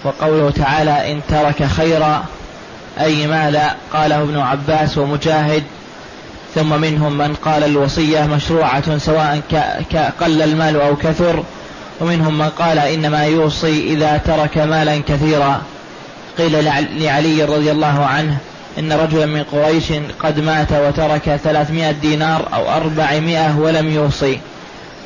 وقوله 0.04 0.50
تعالى 0.50 1.12
إن 1.12 1.20
ترك 1.28 1.64
خيرا 1.64 2.24
أي 3.00 3.26
مالا 3.26 3.74
قاله 3.92 4.22
ابن 4.22 4.38
عباس 4.38 4.98
ومجاهد 4.98 5.62
ثم 6.54 6.80
منهم 6.80 7.18
من 7.18 7.34
قال 7.34 7.64
الوصية 7.64 8.26
مشروعة 8.26 8.98
سواء 8.98 9.40
قل 10.20 10.42
المال 10.42 10.80
أو 10.80 10.96
كثر 10.96 11.44
ومنهم 12.00 12.38
من 12.38 12.48
قال 12.48 12.78
إنما 12.78 13.24
يوصي 13.24 13.92
إذا 13.92 14.16
ترك 14.16 14.58
مالا 14.58 15.02
كثيرا. 15.08 15.62
قيل 16.38 16.64
لعلي 16.98 17.44
رضي 17.44 17.70
الله 17.70 18.06
عنه 18.06 18.38
إن 18.78 18.92
رجلا 18.92 19.26
من 19.26 19.42
قريش 19.42 19.92
قد 20.22 20.40
مات 20.40 20.72
وترك 20.72 21.40
ثلاثمائة 21.44 21.90
دينار 21.92 22.48
أو 22.54 22.76
أربعمائة 22.76 23.58
ولم 23.58 23.90
يوصي. 23.90 24.38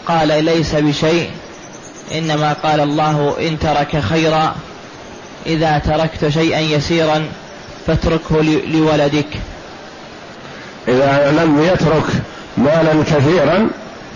قال 0.07 0.45
ليس 0.45 0.75
بشيء. 0.75 1.31
إنما 2.15 2.53
قال 2.53 2.81
الله 2.81 3.37
إن 3.49 3.59
ترك 3.59 4.01
خيرا. 4.01 4.55
إذا 5.47 5.79
تركت 5.79 6.29
شيئا 6.29 6.61
يسيرا 6.61 7.23
فاتركه 7.87 8.43
لولدك. 8.67 9.27
إذا 10.89 11.35
لم 11.45 11.63
يترك 11.63 12.07
مالا 12.57 13.03
كثيرا 13.03 13.69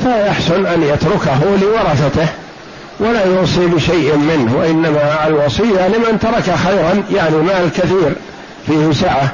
فيحسن 0.02 0.66
أن 0.66 0.82
يتركه 0.82 1.40
لورثته. 1.62 2.28
ولا 3.00 3.24
يوصي 3.24 3.66
بشيء 3.66 4.16
منه 4.16 4.56
وإنما 4.56 5.26
الوصية 5.26 5.88
لمن 5.88 6.18
ترك 6.18 6.56
خيرا 6.56 7.04
يعني 7.12 7.36
مال 7.36 7.70
كثير 7.76 8.12
فيه 8.66 8.92
سعة. 8.92 9.32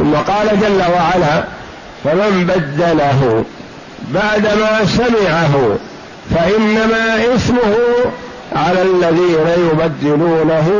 ثم 0.00 0.14
قال 0.14 0.60
جل 0.60 0.82
وعلا 0.94 1.44
فمن 2.04 2.46
بدله 2.46 3.44
بعدما 4.14 4.86
سمعه 4.86 5.76
فإنما 6.34 7.34
إثمه 7.34 7.76
على 8.52 8.82
الذين 8.82 9.68
يبدلونه 9.70 10.70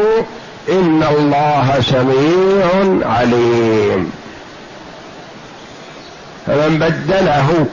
إن 0.69 1.05
الله 1.11 1.81
سميع 1.81 2.69
عليم. 3.11 4.13
فمن 6.47 6.79
بدله 6.79 7.67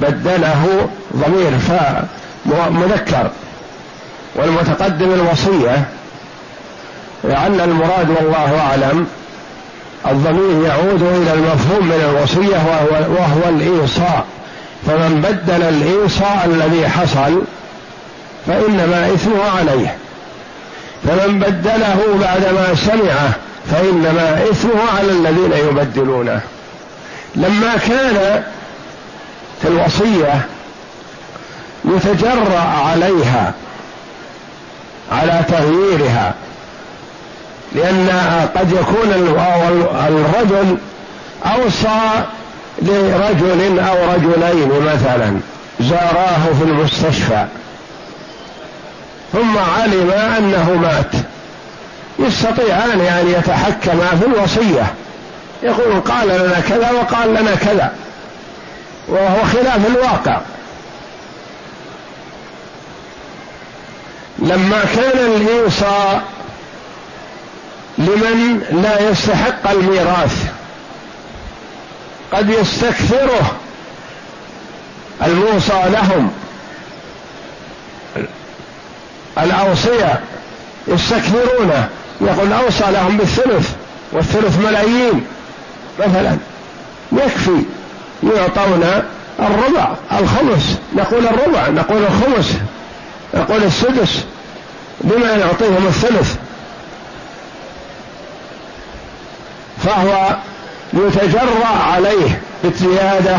بدله 0.00 0.88
ضمير 1.16 1.58
فاء 1.58 2.08
مذكر 2.70 3.30
والمتقدم 4.34 5.14
الوصية 5.14 5.84
لعل 7.24 7.60
المراد 7.60 8.10
والله 8.10 8.60
أعلم 8.60 9.06
الضمير 10.06 10.66
يعود 10.66 11.02
إلى 11.02 11.32
المفهوم 11.34 11.86
من 11.86 12.00
الوصية 12.10 12.56
وهو, 12.56 13.14
وهو 13.14 13.48
الإيصاء. 13.48 14.24
فمن 14.86 15.20
بدل 15.20 15.62
الإيصاء 15.62 16.44
الذي 16.46 16.88
حصل 16.88 17.42
فإنما 18.46 19.10
إثمه 19.14 19.50
عليه. 19.58 19.96
فمن 21.04 21.38
بدله 21.38 22.18
بعدما 22.20 22.74
سمعه 22.74 23.30
فإنما 23.70 24.42
إثمه 24.50 24.80
على 24.98 25.12
الذين 25.12 25.52
يبدلونه. 25.68 26.40
لما 27.36 27.76
كان 27.88 28.42
في 29.62 29.68
الوصية 29.68 30.40
يتجرأ 31.84 32.58
عليها 32.58 33.52
على 35.12 35.44
تغييرها 35.48 36.34
لأن 37.76 38.10
قد 38.56 38.72
يكون 38.72 39.12
الرجل 40.08 40.76
أوصى 41.46 42.24
لرجل 42.82 43.80
أو 43.80 44.12
رجلين 44.14 44.68
مثلا 44.68 45.40
زاراه 45.80 46.46
في 46.58 46.64
المستشفى 46.64 47.46
ثم 49.32 49.58
علم 49.58 50.10
أنه 50.10 50.74
مات. 50.82 51.22
يستطيعان 52.18 53.00
أن 53.00 53.34
يتحكما 53.38 54.06
في 54.20 54.26
الوصية. 54.26 54.94
يقول 55.62 56.00
قال 56.00 56.28
لنا 56.28 56.60
كذا 56.68 56.90
وقال 56.90 57.28
لنا 57.30 57.54
كذا 57.54 57.92
وهو 59.08 59.44
خلاف 59.52 59.86
الواقع. 59.86 60.40
لما 64.38 64.84
كان 64.96 65.18
الإيصاء 65.18 66.22
لمن 67.98 68.62
لا 68.82 69.10
يستحق 69.10 69.70
الميراث. 69.70 70.50
قد 72.32 72.50
يستكثره 72.50 73.56
الموصى 75.22 75.82
لهم. 75.86 76.30
الأوصية 79.38 80.20
يستكثرونه 80.88 81.88
يقول 82.20 82.52
أوصى 82.52 82.84
لهم 82.90 83.16
بالثلث 83.16 83.70
والثلث 84.12 84.58
ملايين. 84.58 85.26
مثلا 85.98 86.36
يكفي 87.12 87.62
يعطون 88.22 89.02
الربع 89.40 89.94
الخمس. 90.12 90.78
نقول 90.96 91.26
الربع 91.26 91.68
نقول 91.68 92.02
الخمس. 92.02 92.52
نقول 93.34 93.62
السدس. 93.62 94.24
لما 95.04 95.30
يعطيهم 95.30 95.86
الثلث. 95.86 96.36
فهو 99.86 100.36
يتجرأ 100.92 101.66
عليه 101.66 102.40
بالزيادة 102.64 103.36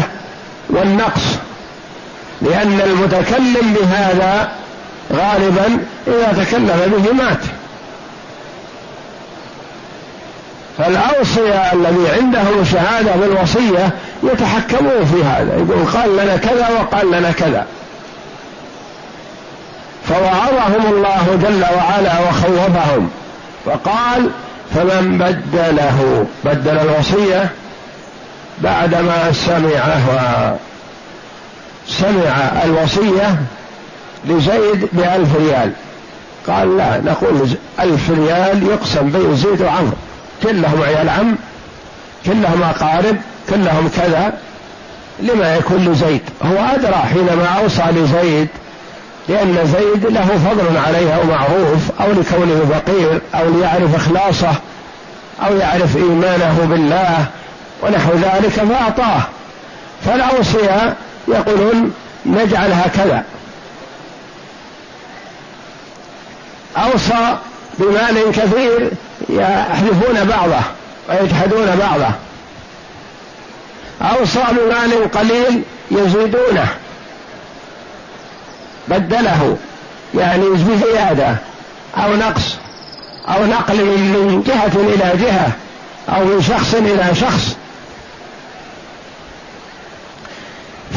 والنقص 0.69 1.23
لأن 2.41 2.81
المتكلم 2.81 3.73
بهذا 3.73 4.51
غالبا 5.13 5.79
إذا 6.07 6.43
تكلم 6.43 6.93
به 6.97 7.13
مات. 7.13 7.39
فالأوصياء 10.77 11.75
الذي 11.75 12.09
عندهم 12.09 12.65
شهادة 12.71 13.15
بالوصية 13.15 13.89
يتحكمون 14.23 15.05
في 15.05 15.23
هذا 15.23 15.55
يقول 15.55 15.85
قال 15.85 16.17
لنا 16.17 16.37
كذا 16.37 16.69
وقال 16.79 17.11
لنا 17.11 17.31
كذا. 17.31 17.65
فوعظهم 20.07 20.93
الله 20.93 21.39
جل 21.43 21.65
وعلا 21.77 22.19
وخوفهم 22.19 23.09
فقال 23.65 24.29
فمن 24.77 25.17
بدله 25.17 26.25
بدل 26.45 26.77
الوصية 26.77 27.49
بعدما 28.61 29.31
سمعها 29.31 30.57
سمع 31.87 32.63
الوصية 32.63 33.35
لزيد 34.25 34.87
بألف 34.93 35.35
ريال. 35.35 35.71
قال 36.47 36.77
لا 36.77 37.01
نقول 37.05 37.49
ألف 37.79 38.09
ريال 38.09 38.63
يقسم 38.63 39.09
بين 39.09 39.35
زيد 39.35 39.61
وعمرو. 39.61 39.97
كلهم 40.43 40.81
عيال 40.81 41.09
عم 41.09 41.35
كلهم 42.25 42.63
أقارب 42.63 43.15
كلهم 43.49 43.89
كذا 43.95 44.33
لما 45.19 45.55
يكون 45.55 45.85
لزيد. 45.85 46.21
هو 46.43 46.65
أدرى 46.75 46.95
حينما 47.13 47.45
أوصى 47.61 47.83
لزيد 47.91 48.47
لأن 49.29 49.73
زيد 49.77 50.05
له 50.05 50.25
فضل 50.25 50.77
عليه 50.77 51.15
أو 51.15 51.23
معروف 51.23 52.01
أو 52.01 52.11
لكونه 52.11 52.65
فقير 52.71 53.21
أو 53.35 53.49
ليعرف 53.49 53.95
إخلاصه 53.95 54.53
أو 55.45 55.57
يعرف 55.57 55.97
إيمانه 55.97 56.67
بالله 56.69 57.25
ونحو 57.83 58.13
ذلك 58.13 58.49
فأعطاه. 58.49 59.21
فالأوصياء 60.05 60.95
يقولون 61.27 61.93
نجعل 62.25 62.71
هكذا. 62.71 63.23
أوصى 66.77 67.37
بمال 67.79 68.31
كثير 68.31 68.91
يحذفون 69.29 70.23
بعضه 70.23 70.61
ويجحدون 71.09 71.75
بعضه. 71.75 72.11
أوصى 74.01 74.43
بمال 74.51 75.11
قليل 75.11 75.63
يزيدونه. 75.91 76.67
بدله 78.87 79.57
يعني 80.15 80.45
بزيادة 80.49 81.35
أو 81.97 82.15
نقص 82.15 82.55
أو 83.27 83.45
نقل 83.45 83.85
من 83.85 84.43
جهة 84.47 84.81
إلى 84.81 85.25
جهة 85.25 85.51
أو 86.09 86.25
من 86.25 86.41
شخص 86.41 86.73
إلى 86.73 87.15
شخص. 87.15 87.55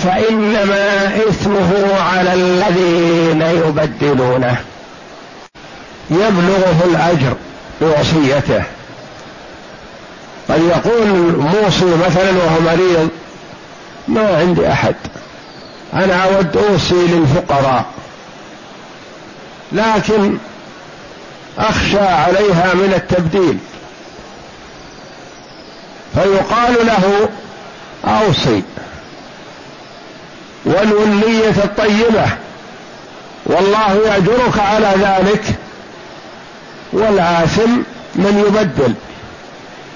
فإنما 0.04 1.06
إثمه 1.28 2.00
على 2.00 2.34
الذين 2.34 3.42
يبدلونه 3.42 4.56
يبلغه 6.10 6.84
الأجر 6.84 7.36
بوصيته. 7.80 8.62
قد 10.48 10.62
يقول 10.62 11.08
موصي 11.36 11.84
مثلا 12.06 12.30
وهو 12.30 12.60
مريض 12.60 13.08
ما 14.08 14.36
عندي 14.38 14.72
أحد. 14.72 14.94
أنا 15.94 16.24
أود 16.24 16.56
أوصي 16.56 17.06
للفقراء 17.06 17.84
لكن 19.72 20.38
أخشى 21.58 22.00
عليها 22.00 22.74
من 22.74 22.92
التبديل. 22.96 23.58
فيقال 26.14 26.86
له 26.86 27.28
أوصي. 28.04 28.62
والولية 30.64 31.64
الطيبة 31.64 32.26
والله 33.46 33.94
يأجرك 34.06 34.58
على 34.58 34.94
ذلك 34.98 35.44
والآثم 36.92 37.70
من 38.14 38.44
يبدل 38.46 38.94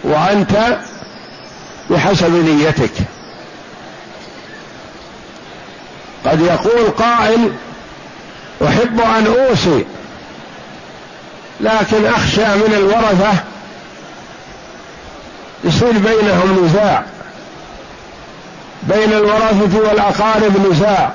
وأنت 0.04 0.78
بحسب 1.90 2.30
نيتك. 2.30 2.92
قد 6.26 6.40
يقول 6.40 6.90
قائل 6.90 7.52
أحب 8.66 9.00
أن 9.00 9.26
أوصي 9.26 9.84
لكن 11.60 12.06
أخشى 12.06 12.46
من 12.46 12.74
الورثة 12.74 13.32
يصير 15.64 15.92
بينهم 15.92 16.64
نزاع 16.64 17.04
بين 18.88 19.12
الورثة 19.12 19.78
والأقارب 19.88 20.70
نزاع. 20.70 21.12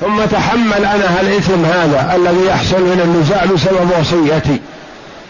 ثم 0.00 0.24
تحمل 0.24 0.84
أنا 0.84 1.20
الاثم 1.20 1.64
هذا 1.64 2.12
الذي 2.16 2.46
يحصل 2.46 2.80
من 2.80 3.00
النزاع 3.04 3.44
بسبب 3.44 3.90
وصيتي. 4.00 4.60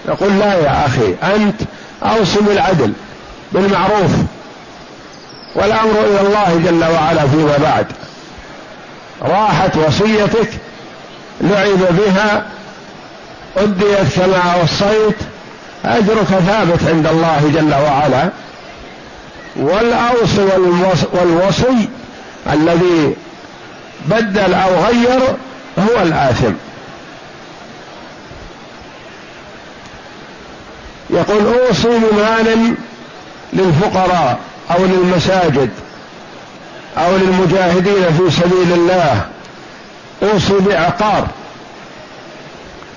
يقول 0.09 0.38
لا 0.38 0.55
يا 0.55 0.87
أخي 0.87 1.35
أنت 1.35 1.61
أوصي 2.03 2.40
بالعدل 2.40 2.92
بالمعروف 3.53 4.11
والأمر 5.55 6.05
إلى 6.05 6.20
الله 6.20 6.61
جل 6.64 6.85
وعلا 6.85 7.29
فيما 7.29 7.57
بعد. 7.62 7.87
راحت 9.23 9.77
وصيتك 9.77 10.49
لعب 11.41 11.79
بها 11.79 12.47
أديت 13.57 14.15
كما 14.17 14.55
وصيت 14.63 15.17
أجرك 15.85 16.27
ثابت 16.27 16.81
عند 16.89 17.07
الله 17.07 17.53
جل 17.55 17.75
وعلا. 17.75 18.31
والأوصي 19.57 20.49
والوصي 21.13 21.89
الذي 22.53 23.17
بدل 24.07 24.55
أو 24.55 24.85
غير 24.85 25.21
هو 25.79 26.03
الآثم. 26.03 26.53
يقول 31.11 31.47
أوصي 31.47 31.89
بمال 31.89 32.75
للفقراء 33.53 34.39
أو 34.71 34.85
للمساجد. 34.85 35.71
أو 36.99 37.17
للمجاهدين 37.17 38.13
في 38.19 38.31
سبيل 38.31 38.73
الله. 38.73 39.21
أوصي 40.23 40.59
بعقار 40.59 41.27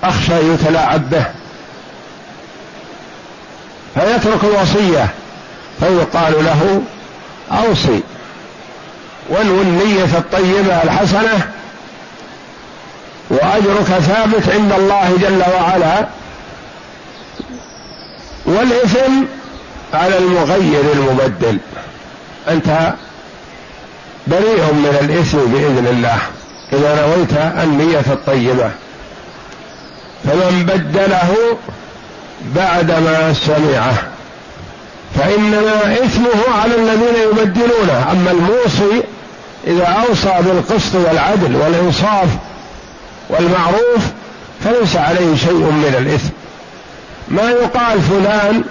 أخشى 0.04 0.52
يتلاعب 0.52 1.10
به. 1.10 1.24
فيترك 3.94 4.44
الوصية. 4.44 5.08
فيقال 5.80 6.44
له 6.44 6.82
أوصي. 7.52 8.00
وانو 9.28 9.62
النية 9.62 10.18
الطيبة 10.18 10.82
الحسنة. 10.82 11.50
وأجرك 13.30 13.84
ثابت 13.84 14.48
عند 14.48 14.72
الله 14.72 15.16
جل 15.20 15.42
وعلا. 15.54 16.06
والإثم 18.46 19.12
على 19.94 20.18
المغير 20.18 20.92
المبدل. 20.92 21.58
أنت 22.48 22.94
بريء 24.30 24.72
من 24.72 24.98
الإثم 25.00 25.38
بإذن 25.38 25.86
الله. 25.86 26.18
إذا 26.72 27.06
نويت 27.06 27.32
النية 27.64 28.12
الطيبة. 28.12 28.70
فمن 30.24 30.66
بدله 30.68 31.56
بعدما 32.56 33.34
سمعه. 33.46 33.94
فإنما 35.18 35.94
إثمه 36.04 36.54
على 36.62 36.74
الذين 36.74 37.14
يبدلونه. 37.30 38.06
أما 38.12 38.30
الموصي 38.30 39.02
إذا 39.66 40.04
أوصى 40.08 40.34
بالقسط 40.40 40.94
والعدل 40.94 41.56
والإنصاف 41.56 42.28
والمعروف 43.28 44.04
فليس 44.64 44.96
عليه 44.96 45.36
شيء 45.36 45.52
من 45.52 45.94
الإثم. 45.98 46.28
ما 47.28 47.50
يقال 47.50 48.00
فلان 48.02 48.62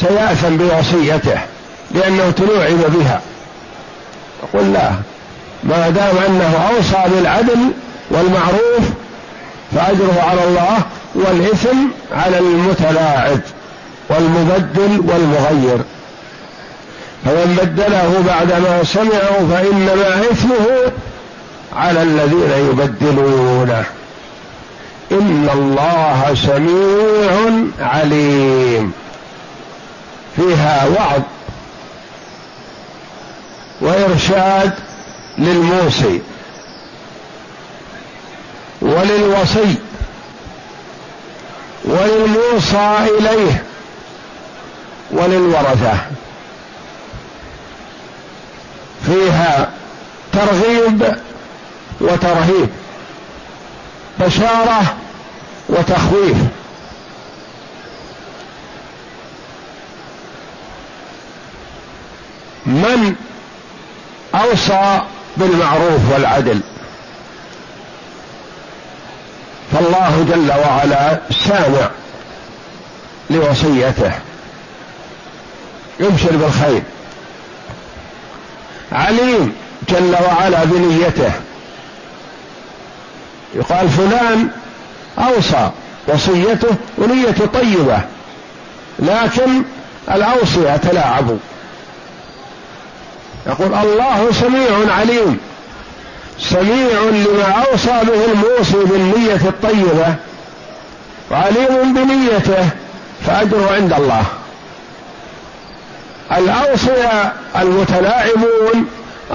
سيأثم 0.00 0.56
بوصيته 0.56 1.38
لأنه 1.90 2.30
تلوعب 2.30 2.92
بها. 2.92 3.20
قل 4.52 4.72
لا 4.72 4.90
ما 5.64 5.90
دام 5.90 6.16
أنه 6.28 6.68
أوصى 6.76 7.14
بالعدل 7.14 7.72
والمعروف 8.10 8.84
فأجره 9.74 10.24
على 10.30 10.44
الله 10.44 10.78
والإثم 11.14 11.76
على 12.12 12.38
المتلاعب 12.38 13.40
والمبدل 14.08 15.00
والمغير. 15.10 15.78
فمن 17.24 17.58
بدله 17.62 18.24
بعدما 18.26 18.84
سمعه 18.84 19.48
فإنما 19.50 20.20
إثمه 20.30 20.92
على 21.76 22.02
الذين 22.02 22.50
يبدلونه 22.70 23.84
إن 25.12 25.48
الله 25.54 26.34
سميع 26.34 27.50
عليم. 27.80 28.92
فيها 30.36 30.86
وعظ 30.96 31.20
وإرشاد 33.80 34.72
للموصي 35.38 36.20
وللوصي 38.82 39.74
وللموصى 41.84 42.98
إليه 43.18 43.62
وللورثة. 45.10 45.98
فيها 49.06 49.70
ترغيب 50.32 51.16
وترهيب 52.00 52.68
بشارة 54.20 54.96
وتخويف. 55.68 56.36
من 62.66 63.14
أوصى 64.34 65.00
بالمعروف 65.36 66.12
والعدل. 66.12 66.60
فالله 69.72 70.26
جل 70.30 70.52
وعلا 70.52 71.20
سامع 71.30 71.90
لوصيته. 73.30 74.12
يبشر 76.00 76.36
بالخير. 76.36 76.82
عليم 78.92 79.54
جل 79.88 80.16
وعلا 80.26 80.64
بنيته. 80.64 81.32
يقال 83.54 83.88
فلان 83.88 84.48
أوصى 85.18 85.70
وصيته 86.08 86.76
ونيته 86.98 87.46
طيبة 87.46 87.98
لكن 88.98 89.62
الأوصية 90.10 90.76
تلاعبوا 90.76 91.38
يقول 93.46 93.74
الله 93.74 94.32
سميع 94.32 94.94
عليم. 94.94 95.38
سميع 96.38 97.00
لما 97.10 97.64
أوصى 97.70 98.00
به 98.04 98.24
الموصي 98.32 98.84
بالنية 98.84 99.34
الطيبة 99.34 100.14
وعليم 101.30 101.94
بنيته 101.94 102.68
فأجره 103.26 103.72
عند 103.74 103.92
الله. 103.92 104.24
الاوصياء 106.32 107.36
المتلاعبون 107.56 108.86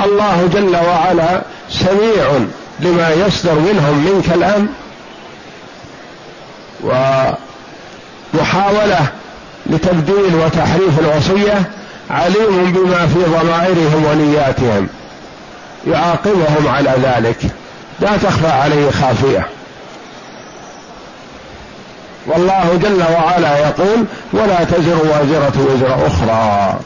الله 0.06 0.50
جل 0.54 0.76
وعلا 0.76 1.41
سميع 1.69 2.39
لما 2.80 3.10
يصدر 3.10 3.54
منهم 3.54 3.98
من 3.98 4.22
كلام 4.34 4.67
ومحاولة 8.34 9.08
لتبديل 9.65 10.36
وتحريف 10.36 11.00
الوصية 11.00 11.62
عليم 12.10 12.72
بما 12.72 13.08
في 13.08 13.19
ضمائرهم 13.19 14.06
ونياتهم 14.06 14.88
يعاقبهم 15.88 16.67
على 16.67 16.93
ذلك. 17.04 17.38
لا 18.00 18.17
تخفى 18.17 18.48
عليه 18.48 18.91
خافية. 18.91 19.48
والله 22.28 22.80
جل 22.84 23.04
وعلا 23.13 23.58
يقول 23.58 24.06
ولا 24.34 24.63
تزر 24.63 24.98
وازرة 25.04 25.54
وزر 25.74 26.08
أخرى. 26.08 26.80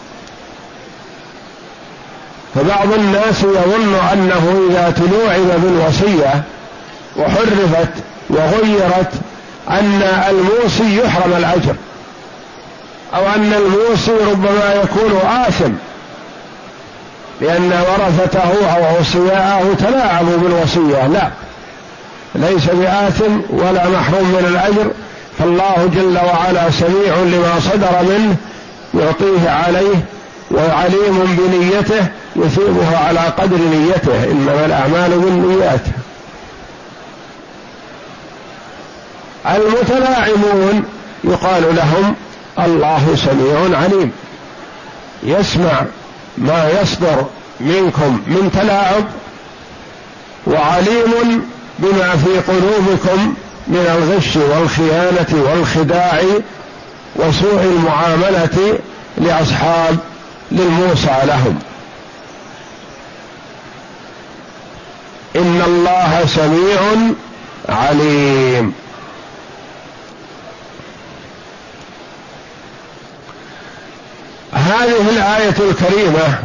فبعض 2.55 2.93
الناس 2.93 3.43
يظن 3.43 3.95
أنه 4.13 4.67
إذا 4.69 4.93
تلوعب 4.97 5.61
بالوصية 5.61 6.43
وحرفت 7.17 7.93
وغيرت 8.29 9.11
أن 9.69 10.01
الموصي 10.29 11.01
يحرم 11.03 11.33
الأجر. 11.33 11.75
أو 13.15 13.27
أن 13.35 13.53
الموصي 13.53 14.11
ربما 14.31 14.73
يكون 14.83 15.19
آثم 15.47 15.71
لأن 17.41 17.71
ورثته 17.71 18.75
أو 18.75 18.97
أوصياءه 18.97 19.73
تلاعبوا 19.79 20.37
بالوصية 20.37 21.07
لا. 21.07 21.29
ليس 22.35 22.65
بآثم 22.65 23.39
ولا 23.49 23.89
محروم 23.89 24.27
من 24.27 24.45
الأجر 24.49 24.91
فالله 25.39 25.89
جل 25.95 26.17
وعلا 26.17 26.71
سميع 26.71 27.15
لما 27.15 27.59
صدر 27.59 28.03
منه 28.03 28.35
يعطيه 28.93 29.49
عليه 29.49 29.95
وعليم 30.51 31.37
بنيته 31.37 32.07
يثيبه 32.35 32.97
على 32.97 33.19
قدر 33.19 33.57
نيته 33.57 34.23
إنما 34.31 34.65
الأعمال 34.65 35.19
بالنيات. 35.19 35.81
المتلاعبون 39.45 40.83
يقال 41.23 41.75
لهم 41.75 42.15
الله 42.59 43.15
سميع 43.15 43.79
عليم. 43.79 44.11
يسمع 45.23 45.81
ما 46.37 46.69
يصدر 46.81 47.25
منكم 47.59 48.21
من 48.27 48.51
تلاعب 48.53 49.03
وعليم 50.47 51.45
بما 51.79 52.15
في 52.17 52.51
قلوبكم 52.51 53.33
من 53.67 53.97
الغش 53.97 54.35
والخيانة 54.35 55.49
والخداع 55.49 56.21
وسوء 57.15 57.61
المعاملة 57.61 58.79
لأصحاب 59.17 59.97
للموسى 60.51 61.17
لهم. 61.23 61.59
إن 65.35 65.61
الله 65.65 66.25
سميع 66.25 66.79
عليم. 67.69 68.73
هذه 74.53 75.09
الآية 75.09 75.55
الكريمة 75.69 76.39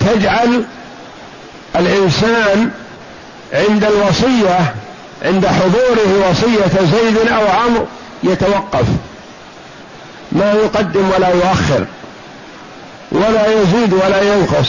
تجعل 0.00 0.64
الإنسان 1.76 2.70
عند 3.52 3.84
الوصية 3.84 4.74
عند 5.24 5.46
حضوره 5.46 6.30
وصية 6.30 6.80
زيد 6.92 7.28
أو 7.28 7.46
عمرو 7.46 7.86
يتوقف. 8.22 8.86
ما 10.32 10.52
يقدم 10.52 11.10
ولا 11.10 11.28
يؤخر 11.28 11.86
ولا 13.12 13.46
يزيد 13.46 13.92
ولا 13.92 14.22
ينقص. 14.22 14.68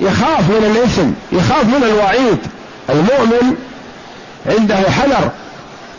يخاف 0.00 0.40
من 0.40 0.76
الإثم 0.76 1.38
يخاف 1.38 1.64
من 1.64 1.84
الوعيد. 1.84 2.38
المؤمن 2.90 3.56
عنده 4.46 4.76
حذر 4.76 5.30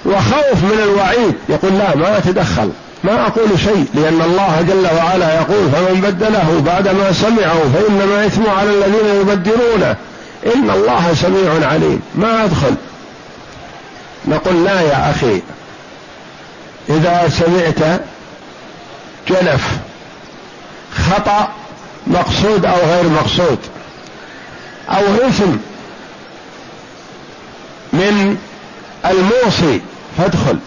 وخوف 0.06 0.64
من 0.64 0.80
الوعيد. 0.84 1.36
يقول 1.50 1.78
لا 1.78 1.96
ما 1.96 2.18
أتدخل. 2.18 2.72
ما 3.04 3.28
أقول 3.28 3.60
شيء 3.60 3.86
لأن 3.94 4.22
الله 4.22 4.62
جل 4.62 4.88
وعلا 4.98 5.36
يقول 5.36 5.70
فمن 5.72 6.02
بدله 6.02 6.62
بعدما 6.66 7.12
سمعه 7.14 7.60
فإنما 7.74 8.26
إثم 8.26 8.50
على 8.50 8.70
الذين 8.70 9.22
يبدلونه. 9.22 9.96
إن 10.56 10.70
الله 10.70 11.14
سميع 11.14 11.70
عليم 11.70 12.02
ما 12.16 12.46
أدخل. 12.46 12.76
نقول 14.28 14.64
لا 14.64 14.82
يا 14.82 15.12
أخي 15.12 15.42
إذا 16.90 17.30
سمعت 17.30 18.02
جنف 19.30 19.78
خطأ 21.12 21.50
مقصود 22.08 22.66
أو 22.66 22.78
غير 22.78 23.10
مقصود 23.10 23.60
أو 24.90 25.28
إثم 25.28 25.52
من 27.94 28.38
الموصي 29.06 29.82
فادخل. 30.18 30.58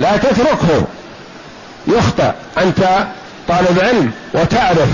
لا 0.00 0.16
تتركه. 0.16 0.86
يخطأ 1.86 2.34
أنت 2.58 3.06
طالب 3.48 3.78
علم 3.82 4.12
وتعرف. 4.34 4.88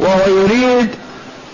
وهو 0.00 0.20
يريد 0.28 0.88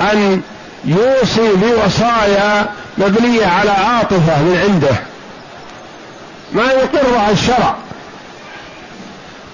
أن 0.00 0.42
يوصي 0.84 1.52
بوصايا 1.54 2.66
مبنية 2.98 3.46
على 3.46 3.70
عاطفة 3.70 4.42
من 4.42 4.58
عنده. 4.64 4.96
ما 6.52 6.72
يقرها 6.72 7.30
الشرع. 7.30 7.76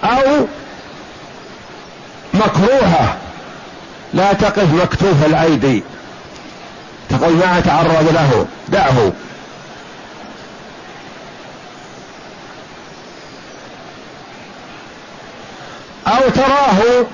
أو 0.04 0.46
مكروهة. 2.34 3.16
لا 4.14 4.32
تقف 4.32 4.74
مكتوف 4.82 5.26
الأيدي. 5.26 5.82
تقول 7.10 7.36
ما 7.36 7.58
أتعرض 7.58 8.12
له. 8.14 8.46
دعه. 8.68 9.12
أو 16.06 16.30
تراه 16.34 17.06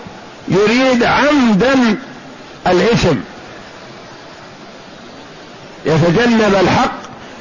يريد 0.48 1.04
عمدا 1.04 1.96
الإثم. 2.66 3.16
يتجنب 5.86 6.54
الحق 6.60 6.92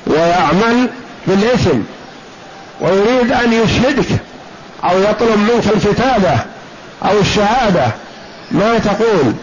ويعمل 0.07 0.89
بالإثم. 1.27 1.79
ويريد 2.81 3.31
أن 3.31 3.53
يشهدك 3.53 4.07
أو 4.83 4.99
يطلب 5.01 5.37
منك 5.37 5.63
الكتابة 5.75 6.39
أو 7.05 7.19
الشهادة. 7.19 7.87
ما 8.51 8.77
تقول. 8.77 9.33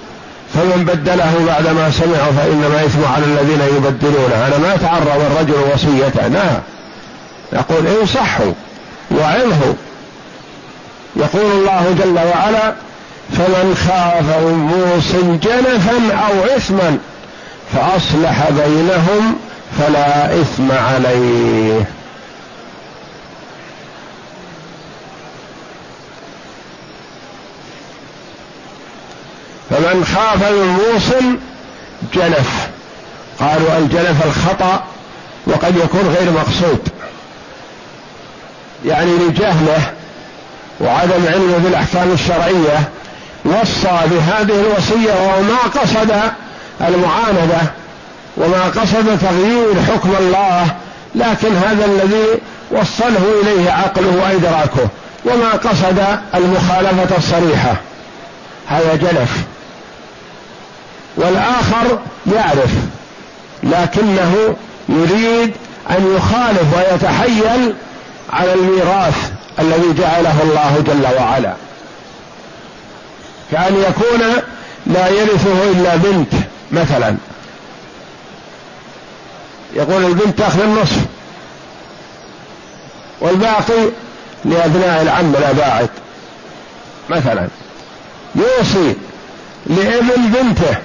فمن 0.54 0.84
بدله 0.84 1.44
بعدما 1.46 1.90
سمعه 1.90 2.32
فإنما 2.32 2.84
إثم 2.86 3.04
على 3.04 3.24
الذين 3.24 3.60
يبدلونه 3.76 4.46
أنا 4.46 4.58
ما 4.58 4.76
تعرض 4.76 5.20
الرجل 5.30 5.72
وصيته. 5.74 6.28
لا. 6.28 6.60
يقول 7.52 7.86
انصحه 7.86 8.52
وعظه. 9.10 9.74
يقول 11.16 11.52
الله 11.52 11.94
جل 11.98 12.14
وعلا 12.14 12.74
فمن 13.32 13.76
خاف 13.88 14.38
من 14.38 14.54
موص 14.54 15.12
جنفا 15.42 16.14
أو 16.26 16.56
إثما 16.56 16.98
فأصلح 17.72 18.50
بينهم 18.50 19.36
فلا 19.78 20.40
إثم 20.40 20.72
عليه. 20.72 21.84
فمن 29.70 30.04
خاف 30.14 30.50
من 30.50 30.66
موص 30.66 31.22
جنف 32.14 32.68
قالوا 33.40 33.78
الجنف 33.78 34.26
الخطأ 34.26 34.84
وقد 35.46 35.76
يكون 35.76 36.14
غير 36.18 36.30
مقصود. 36.30 36.88
يعني 38.84 39.10
لجهله 39.10 39.92
وعدم 40.80 41.26
علمه 41.32 41.58
بالأحكام 41.58 42.12
الشرعية 42.12 42.88
وصى 43.44 44.00
بهذه 44.10 44.60
الوصية 44.60 45.12
وهو 45.12 45.42
ما 45.42 45.80
قصد 45.80 46.12
المعاندة 46.80 47.60
وما 48.36 48.64
قصد 48.64 49.18
تغيير 49.18 49.82
حكم 49.82 50.14
الله 50.20 50.66
لكن 51.14 51.56
هذا 51.56 51.84
الذي 51.84 52.26
وصله 52.70 53.40
إليه 53.42 53.70
عقله 53.70 54.22
وإدراكه 54.22 54.88
وما 55.24 55.50
قصد 55.50 56.04
المخالفة 56.34 57.16
الصريحة. 57.16 57.74
هذا 58.68 58.94
جلف. 58.94 59.30
والآخر 61.16 61.98
يعرف 62.34 62.70
لكنه 63.62 64.56
يريد 64.88 65.52
أن 65.90 66.16
يخالف 66.16 66.76
ويتحيل 66.76 67.74
على 68.32 68.54
الميراث. 68.54 69.30
الذي 69.58 69.92
جعله 69.98 70.42
الله 70.42 70.84
جل 70.86 71.20
وعلا. 71.20 71.54
كأن 73.52 73.84
يكون 73.88 74.20
لا 74.86 75.08
يرثه 75.08 75.70
إلا 75.70 75.96
بنت 75.96 76.32
مثلا. 76.72 77.16
يقول 79.74 80.04
البنت 80.04 80.38
تأخذ 80.38 80.60
النصف. 80.60 81.00
والباقي 83.20 83.90
لأبناء 84.44 85.02
العم 85.02 85.34
الأباعد 85.34 85.90
مثلا. 87.10 87.48
يوصي 88.34 88.96
لابن 89.66 90.26
بنته 90.26 90.78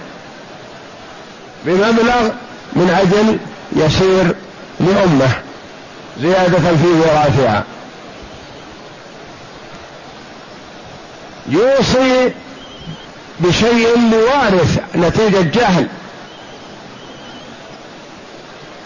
بمبلغ 1.66 2.30
من 2.74 2.90
أجل 2.90 3.38
يسير 3.86 4.36
لأمه 4.80 5.30
زيادة 6.22 6.78
في 6.78 6.88
ميراثها 6.88 7.64
يوصي 11.52 12.32
بشيء 13.40 13.98
لوارث 14.12 14.80
نتيجة 14.96 15.42
جهل. 15.42 15.88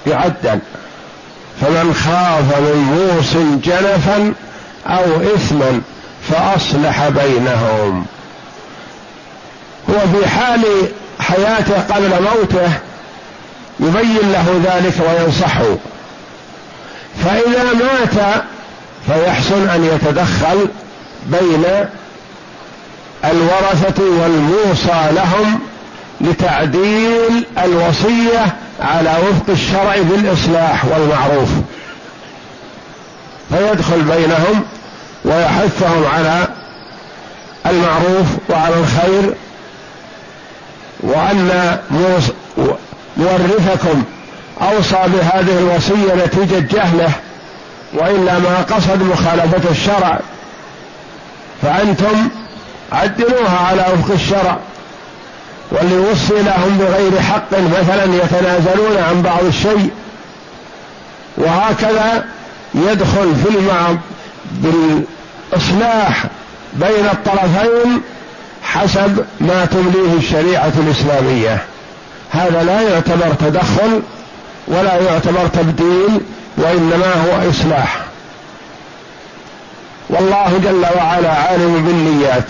يعدل. 0.07 0.59
فمن 1.61 1.93
خاف 1.93 2.59
من 2.59 2.77
موص 2.77 3.33
جنفا 3.63 4.33
أو 4.87 5.35
إثما 5.35 5.81
فأصلح 6.29 7.09
بينهم. 7.09 8.05
هو 9.89 9.99
في 9.99 10.27
حال 10.27 10.63
حياته 11.19 11.95
قبل 11.95 12.09
موته 12.09 12.71
يبين 13.79 14.31
له 14.31 14.61
ذلك 14.65 14.93
وينصحه. 14.99 15.75
فإذا 17.25 17.63
مات 17.73 18.43
فيحسن 19.07 19.69
أن 19.69 19.83
يتدخل 19.83 20.67
بين 21.25 21.63
الورثة 23.25 24.03
والموصى 24.03 25.09
لهم 25.11 25.59
لتعديل 26.21 27.45
الوصية 27.63 28.55
على 28.81 29.09
وفق 29.09 29.49
الشرع 29.49 29.95
بالإصلاح 29.97 30.85
والمعروف. 30.85 31.49
فيدخل 33.49 34.01
بينهم 34.01 34.63
ويحثهم 35.25 36.05
على 36.15 36.47
المعروف 37.65 38.27
وعلى 38.49 38.75
الخير 38.75 39.33
وأن 40.99 41.77
مورثكم 43.17 44.03
أوصى 44.61 44.97
بهذه 45.07 45.57
الوصية 45.57 46.25
نتيجة 46.25 46.59
جهله 46.59 47.11
وإلا 47.93 48.39
ما 48.39 48.65
قصد 48.69 49.03
مخالفة 49.03 49.71
الشرع. 49.71 50.19
فأنتم 51.61 52.29
عدلوها 52.91 53.57
على 53.67 53.85
وفق 53.93 54.13
الشرع 54.13 54.57
واللي 55.71 55.97
وصي 55.97 56.33
لهم 56.33 56.77
بغير 56.77 57.21
حق 57.21 57.51
مثلا 57.51 58.03
يتنازلون 58.03 58.97
عن 58.97 59.21
بعض 59.21 59.43
الشيء 59.43 59.89
وهكذا 61.37 62.25
يدخل 62.75 63.35
في 63.35 63.49
المع 63.49 63.95
بالإصلاح 64.51 66.25
بين 66.73 67.05
الطرفين 67.13 68.01
حسب 68.63 69.25
ما 69.41 69.65
تمليه 69.65 70.17
الشريعة 70.17 70.73
الإسلامية. 70.77 71.63
هذا 72.31 72.63
لا 72.63 72.81
يعتبر 72.81 73.33
تدخل 73.39 74.01
ولا 74.67 75.01
يعتبر 75.01 75.47
تبديل 75.47 76.21
وإنما 76.57 77.13
هو 77.13 77.49
إصلاح. 77.49 77.97
والله 80.09 80.59
جل 80.63 80.85
وعلا 80.97 81.29
عالم 81.29 81.85
بالنيات. 81.85 82.45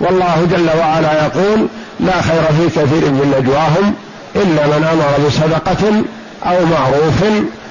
والله 0.00 0.46
جل 0.50 0.78
وعلا 0.78 1.12
يقول 1.26 1.68
لا 2.00 2.22
خير 2.22 2.42
في 2.42 2.80
كثير 2.80 3.10
من 3.10 3.34
نجواهم 3.38 3.94
إلا 4.36 4.66
من 4.66 4.84
أمر 4.92 5.26
بصدقة 5.26 6.02
أو 6.44 6.66
معروف 6.66 7.22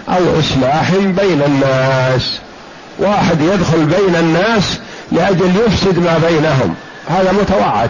أو 0.10 0.40
إصلاح 0.40 0.92
بين 0.92 1.42
الناس. 1.46 2.40
واحد 3.00 3.42
يدخل 3.42 3.86
بين 3.86 4.16
الناس 4.16 4.80
لأجل 5.12 5.52
يفسد 5.66 6.00
ما 6.00 6.18
بينهم. 6.30 6.76
هذا 7.10 7.32
متوعد. 7.32 7.90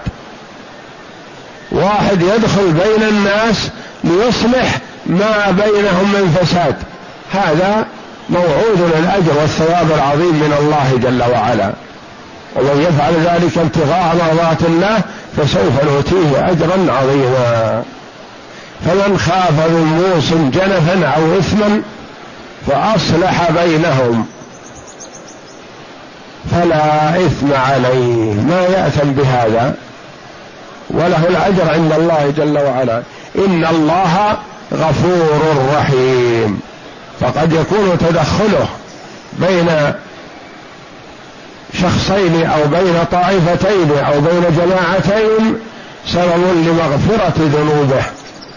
واحد 1.71 2.21
يدخل 2.21 2.71
بين 2.71 3.07
الناس 3.07 3.69
ليصلح 4.03 4.77
ما 5.05 5.51
بينهم 5.51 6.13
من 6.13 6.37
فساد. 6.41 6.75
هذا 7.31 7.85
موعود 8.29 8.93
الأجر 8.99 9.41
والثواب 9.41 9.91
العظيم 9.91 10.35
من 10.35 10.55
الله 10.59 11.09
جل 11.09 11.31
وعلا. 11.31 11.71
ومن 12.55 12.81
يفعل 12.89 13.13
ذلك 13.13 13.57
ابتغاء 13.57 14.15
مرضات 14.15 14.61
الله 14.61 15.01
فسوف 15.37 15.83
نؤتيه 15.83 16.51
اجرا 16.51 16.93
عظيما. 16.93 17.83
فمن 18.85 19.19
خاف 19.19 19.69
من 19.69 19.83
موص 19.83 20.31
جنفا 20.31 21.07
أو 21.07 21.39
اثما 21.39 21.81
فأصلح 22.67 23.51
بينهم. 23.51 24.25
فلا 26.51 27.09
إثم 27.25 27.53
عليه. 27.53 28.33
ما 28.33 28.61
يأثم 28.61 29.11
بهذا؟ 29.11 29.73
وله 30.89 31.27
الأجر 31.29 31.73
عند 31.73 31.91
الله 31.91 32.33
جل 32.37 32.57
وعلا. 32.57 33.03
إن 33.35 33.65
الله 33.65 34.37
غفور 34.73 35.39
رحيم. 35.77 36.59
فقد 37.19 37.53
يكون 37.53 37.97
تدخله 37.99 38.67
بين 39.33 39.93
شخصين 41.81 42.45
أو 42.45 42.67
بين 42.67 43.03
طائفتين 43.11 43.91
أو 43.97 44.21
بين 44.21 44.43
جماعتين 44.57 45.55
سبب 46.07 46.43
لمغفرة 46.67 47.33
ذنوبه. 47.39 48.03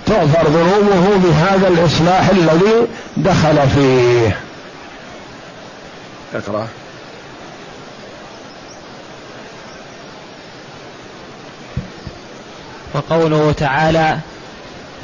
تغفر 0.06 0.48
ذنوبه 0.48 1.16
بهذا 1.16 1.68
الإصلاح 1.68 2.28
الذي 2.28 2.86
دخل 3.16 3.68
فيه. 3.74 4.36
اقرأ. 6.34 6.66
وقوله 12.94 13.54
تعالى 13.56 14.18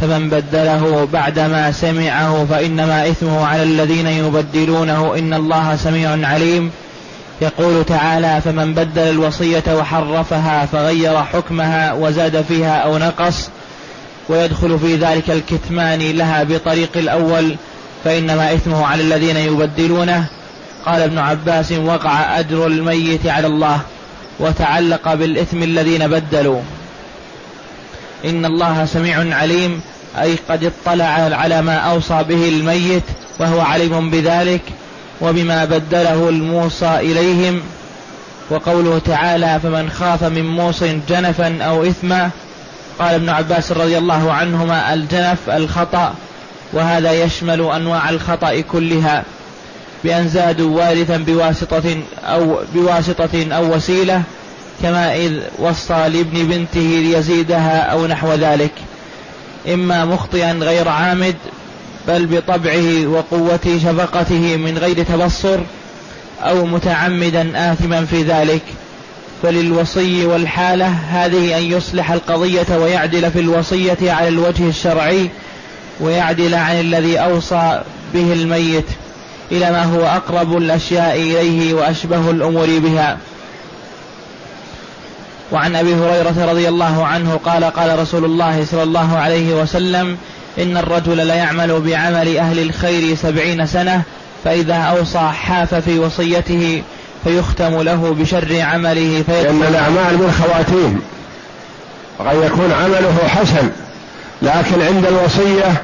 فمن 0.01 0.31
بدله 0.31 1.09
بعدما 1.13 1.73
سمعه 1.73 2.47
فإنما 2.51 3.09
إثمه 3.09 3.47
على 3.47 3.63
الذين 3.63 4.07
يبدلونه 4.07 5.15
إن 5.19 5.35
الله 5.35 5.77
سميع 5.77 6.29
عليم. 6.29 6.71
يقول 7.41 7.85
تعالى 7.85 8.41
فمن 8.45 8.75
بدل 8.75 9.03
الوصية 9.03 9.65
وحرفها 9.69 10.67
فغير 10.67 11.25
حكمها 11.25 11.93
وزاد 11.93 12.43
فيها 12.43 12.77
أو 12.77 12.99
نقص 12.99 13.49
ويدخل 14.29 14.79
في 14.79 14.97
ذلك 14.97 15.31
الكتمان 15.31 15.99
لها 15.99 16.43
بطريق 16.43 16.91
الأول 16.97 17.57
فإنما 18.05 18.55
إثمه 18.55 18.87
على 18.87 19.03
الذين 19.03 19.37
يبدلونه. 19.37 20.27
قال 20.87 21.03
ابن 21.03 21.19
عباس 21.19 21.73
وقع 21.73 22.41
أجر 22.41 22.67
الميت 22.67 23.27
على 23.27 23.47
الله 23.47 23.81
وتعلق 24.41 25.15
بالإثم 25.15 25.63
الذين 25.63 26.09
بدلوا. 26.09 26.61
إن 28.25 28.45
الله 28.45 28.85
سميع 28.85 29.37
عليم 29.37 29.81
أي 30.21 30.37
قد 30.49 30.65
اطلع 30.65 31.05
على 31.33 31.63
ما 31.63 31.77
أوصى 31.77 32.23
به 32.23 32.49
الميت 32.49 33.03
وهو 33.39 33.61
عليم 33.61 34.11
بذلك. 34.11 34.63
وبما 35.21 35.65
بدله 35.65 36.29
الموصى 36.29 36.97
إليهم 36.97 37.63
وقوله 38.51 38.99
تعالى 38.99 39.61
فمن 39.63 39.91
خاف 39.91 40.25
من 40.25 40.47
موص 40.47 40.85
جنفا 41.09 41.63
أو 41.63 41.85
إثما 41.85 42.31
قال 42.99 43.15
ابن 43.15 43.29
عباس 43.29 43.73
رضي 43.73 43.99
الله 43.99 44.33
عنهما 44.33 44.95
الجنف 44.95 45.51
الخطأ 45.51 46.15
وهذا 46.73 47.13
يشمل 47.13 47.61
أنواع 47.61 48.11
الخطأ 48.11 48.61
كلها 48.61 49.25
بأن 50.05 50.29
زادوا 50.29 50.79
وارثا 50.79 51.17
بواسطة 51.17 51.97
أو 52.25 52.59
بواسطة 52.75 53.47
أو 53.53 53.75
وسيلة 53.75 54.23
كما 54.83 55.17
إذ 55.17 55.41
وصى 55.59 56.09
لابن 56.09 56.47
بنته 56.47 56.81
ليزيدها 56.81 57.81
أو 57.81 58.07
نحو 58.07 58.33
ذلك 58.33 58.73
إما 59.69 60.05
مخطئا 60.05 60.53
غير 60.53 60.89
عامد 60.89 61.35
بل 62.09 62.27
بطبعه 62.27 63.07
وقوة 63.07 63.79
شفقته 63.85 64.57
من 64.57 64.79
غير 64.79 65.03
تبصر 65.03 65.59
أو 66.43 66.67
متعمدا 66.67 67.73
آثما 67.73 68.05
في 68.05 68.23
ذلك. 68.23 68.63
فللوصي 69.43 70.27
والحالة 70.27 70.87
هذه 70.87 71.59
أن 71.59 71.63
يصلح 71.63 72.13
القضية 72.13 72.77
ويعدل 72.79 73.31
في 73.31 73.41
الوصية 73.41 73.99
على 74.03 74.29
الوجه 74.29 74.69
الشرعي 74.69 75.31
ويعدل 76.01 76.55
عن 76.55 76.81
الذي 76.81 77.19
أوصى 77.19 77.81
به 78.15 78.33
الميت 78.33 78.87
إلى 79.53 79.71
ما 79.71 79.85
هو 79.85 80.07
أقرب 80.07 80.57
الأشياء 80.57 81.17
إليه 81.17 81.75
وأشبه 81.75 82.31
الأمور 82.31 82.67
بها. 82.79 83.19
وعن 85.53 85.77
أبي 85.77 85.95
هريرة 85.95 86.51
رضي 86.51 86.69
الله 86.69 87.07
عنه 87.07 87.41
قال 87.45 87.65
قال 87.65 87.99
رسول 87.99 88.25
الله 88.25 88.65
صلى 88.65 88.83
الله 88.83 89.17
عليه 89.17 89.55
وسلم 89.55 90.19
إن 90.59 90.77
الرجل 90.77 91.27
ليعمل 91.27 91.81
بعمل 91.81 92.37
أهل 92.37 92.59
الخير 92.59 93.17
سبعين 93.17 93.67
سنة 93.67 94.03
فإذا 94.45 94.75
أوصى 94.75 95.19
حاف 95.19 95.75
في 95.75 95.99
وصيته 95.99 96.83
فيختم 97.25 97.83
له 97.83 98.17
بشر 98.21 98.61
عمله 98.61 99.25
لأن 99.29 99.63
الأعمال 99.69 100.17
بالخواتيم 100.17 101.01
قد 102.19 102.37
يكون 102.45 102.73
عمله 102.73 103.19
حسن 103.29 103.71
لكن 104.43 104.83
عند 104.83 105.07
الوصية 105.07 105.83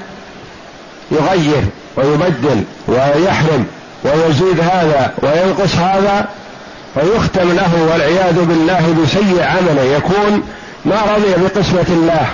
يغير 1.10 1.62
ويبدل 1.96 2.62
ويحرم 2.88 3.66
ويزيد 4.04 4.60
هذا 4.60 5.12
وينقص 5.22 5.74
هذا 5.74 6.28
فيختم 6.94 7.52
له 7.52 7.88
والعياذ 7.92 8.44
بالله 8.44 8.94
بسيء 9.02 9.42
عمله 9.42 9.82
يكون 9.82 10.42
ما 10.84 11.02
رضي 11.16 11.42
بقسمة 11.42 11.86
الله. 11.88 12.26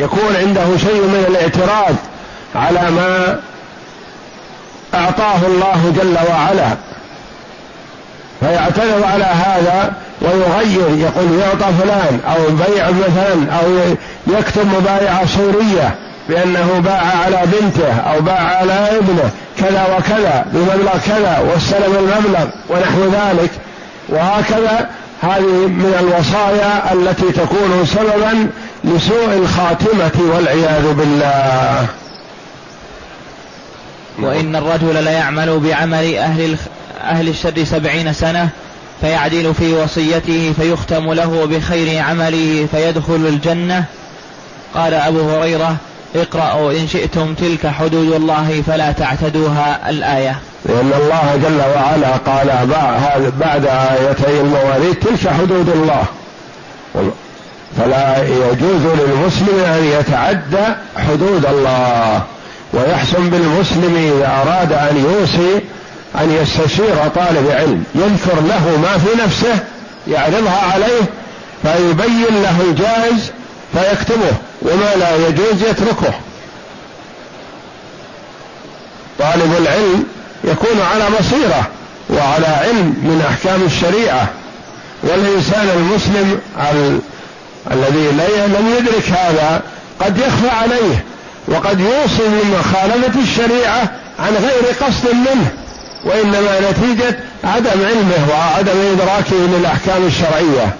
يكون 0.00 0.36
عنده 0.36 0.78
شيء 0.78 1.02
من 1.02 1.24
الاعتراض 1.28 1.94
على 2.54 2.90
ما 2.90 3.40
أعطاه 4.94 5.46
الله 5.46 5.92
جل 5.96 6.16
وعلا. 6.30 6.76
فيعترض 8.40 9.02
على 9.04 9.24
هذا 9.24 9.92
ويغير 10.20 10.98
يقول 10.98 11.38
يعطى 11.38 11.72
فلان 11.82 12.20
أو 12.28 12.56
بيع 12.56 12.90
مثلا 12.90 13.58
أو 13.58 13.94
يكتب 14.26 14.66
مبايعة 14.66 15.26
صورية 15.26 15.94
بأنه 16.28 16.80
باع 16.84 17.02
على 17.24 17.42
بنته 17.44 17.92
أو 17.92 18.20
باع 18.20 18.40
على 18.40 18.72
ابنه 18.72 19.30
كذا 19.58 19.96
وكذا 19.98 20.44
بمبلغ 20.52 20.98
كذا 21.06 21.38
واستلم 21.38 21.96
المبلغ 21.96 22.46
ونحو 22.68 23.04
ذلك. 23.04 23.50
وهكذا 24.08 24.88
هذه 25.22 25.66
من 25.66 25.94
الوصايا 26.00 26.92
التي 26.92 27.32
تكون 27.32 27.86
سببا 27.86 28.46
لسوء 28.84 29.34
الخاتمة 29.34 30.34
والعياذ 30.34 30.92
بالله. 30.92 31.86
وإن 34.18 34.56
الرجل 34.56 35.04
ليعمل 35.04 35.58
بعمل 35.58 36.16
أهل 36.16 36.56
أهل 37.00 37.28
الشر 37.28 37.64
سبعين 37.64 38.12
سنة 38.12 38.48
فيعدل 39.00 39.54
في 39.54 39.74
وصيته 39.74 40.54
فيختم 40.56 41.12
له 41.12 41.46
بخير 41.46 42.02
عمله 42.02 42.68
فيدخل 42.70 43.14
الجنة. 43.14 43.84
قال 44.74 44.94
أبو 44.94 45.30
هريرة 45.30 45.76
اقرأوا 46.16 46.72
إن 46.72 46.88
شئتم 46.88 47.34
تلك 47.34 47.66
حدود 47.66 48.12
الله 48.12 48.62
فلا 48.66 48.92
تعتدوها 48.92 49.90
الآية. 49.90 50.38
لأن 50.66 50.92
الله 51.02 51.40
جل 51.42 51.60
وعلا 51.76 52.16
قال 52.16 52.66
بعد 53.40 53.66
آيتي 53.66 54.40
المواليد 54.40 54.94
تلك 54.94 55.28
حدود 55.28 55.68
الله. 55.68 56.04
فلا 57.78 58.22
يجوز 58.22 58.82
للمسلم 58.82 59.64
أن 59.64 59.84
يتعدى 59.84 60.74
حدود 60.96 61.46
الله. 61.46 62.22
ويحسن 62.72 63.30
بالمسلم 63.30 63.96
إذا 63.96 64.26
أراد 64.26 64.72
أن 64.72 64.96
يوصي 64.96 65.60
أن 66.20 66.30
يستشير 66.42 67.08
طالب 67.14 67.50
علم. 67.50 67.84
يذكر 67.94 68.40
له 68.40 68.78
ما 68.82 68.98
في 68.98 69.22
نفسه 69.24 69.58
يعرضها 70.08 70.72
عليه 70.72 71.02
فيبين 71.62 72.42
له 72.42 72.60
الجائز 72.60 73.30
فيكتبه. 73.74 74.32
وما 74.62 74.94
لا 74.96 75.28
يجوز 75.28 75.62
يتركه. 75.62 76.14
طالب 79.18 79.56
العلم 79.58 80.04
يكون 80.44 80.80
على 80.92 81.04
بصيرة 81.20 81.68
وعلى 82.10 82.46
علم 82.46 82.86
من 82.86 83.26
أحكام 83.30 83.62
الشريعة. 83.66 84.28
والإنسان 85.02 85.68
المسلم 85.76 86.40
الذي 87.70 88.08
لم 88.46 88.74
يدرك 88.78 89.08
هذا 89.08 89.60
قد 90.00 90.18
يخفى 90.18 90.48
عليه 90.48 91.04
وقد 91.48 91.80
يوصي 91.80 92.22
بمخالفه 92.28 93.20
الشريعة 93.22 93.90
عن 94.18 94.34
غير 94.34 94.74
قصد 94.80 95.14
منه 95.14 95.50
وإنما 96.04 96.70
نتيجة 96.70 97.18
عدم 97.44 97.84
علمه 97.86 98.28
وعدم 98.30 98.72
إدراكه 98.92 99.36
للأحكام 99.58 100.06
الشرعية. 100.06 100.74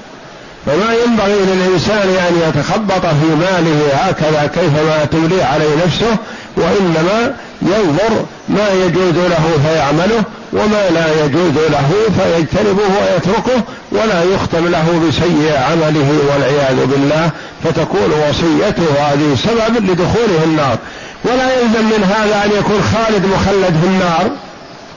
فما 0.67 0.95
ينبغي 1.05 1.39
للإنسان 1.55 2.09
أن 2.29 2.49
يتخبط 2.49 3.07
في 3.07 3.27
ماله 3.41 3.95
هكذا 3.95 4.51
كيفما 4.55 5.05
تملي 5.05 5.43
عليه 5.43 5.77
نفسه 5.87 6.17
وإنما 6.61 7.35
ينظر 7.63 8.25
ما 8.49 8.69
يجوز 8.85 9.15
له 9.15 9.45
فيعمله 9.67 10.23
وما 10.53 10.91
لا 10.91 11.25
يجوز 11.25 11.55
له 11.71 11.91
فيجتنبه 12.19 12.83
ويتركه 12.83 13.63
ولا 13.93 14.23
يختم 14.35 14.69
له 14.69 15.03
بسيء 15.09 15.53
عمله 15.71 16.19
والعياذ 16.29 16.87
بالله 16.87 17.31
فتكون 17.65 18.13
وصيته 18.29 18.83
هذه 18.99 19.37
سبب 19.45 19.91
لدخوله 19.91 20.45
النار. 20.45 20.79
ولا 21.25 21.61
يلزم 21.61 21.85
من 21.85 22.15
هذا 22.17 22.45
أن 22.45 22.51
يكون 22.59 22.83
خالد 22.83 23.27
مخلد 23.27 23.77
في 23.83 23.87
النار. 23.87 24.31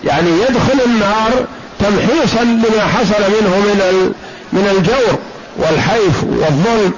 يعني 0.04 0.30
يدخل 0.30 0.86
النار 0.86 1.32
تمحيصا 1.80 2.44
لما 2.44 2.88
حصل 2.88 3.22
منه 3.22 3.50
من 3.50 4.14
من 4.54 4.68
الجور 4.78 5.20
والحيف 5.58 6.24
والظلم. 6.24 6.94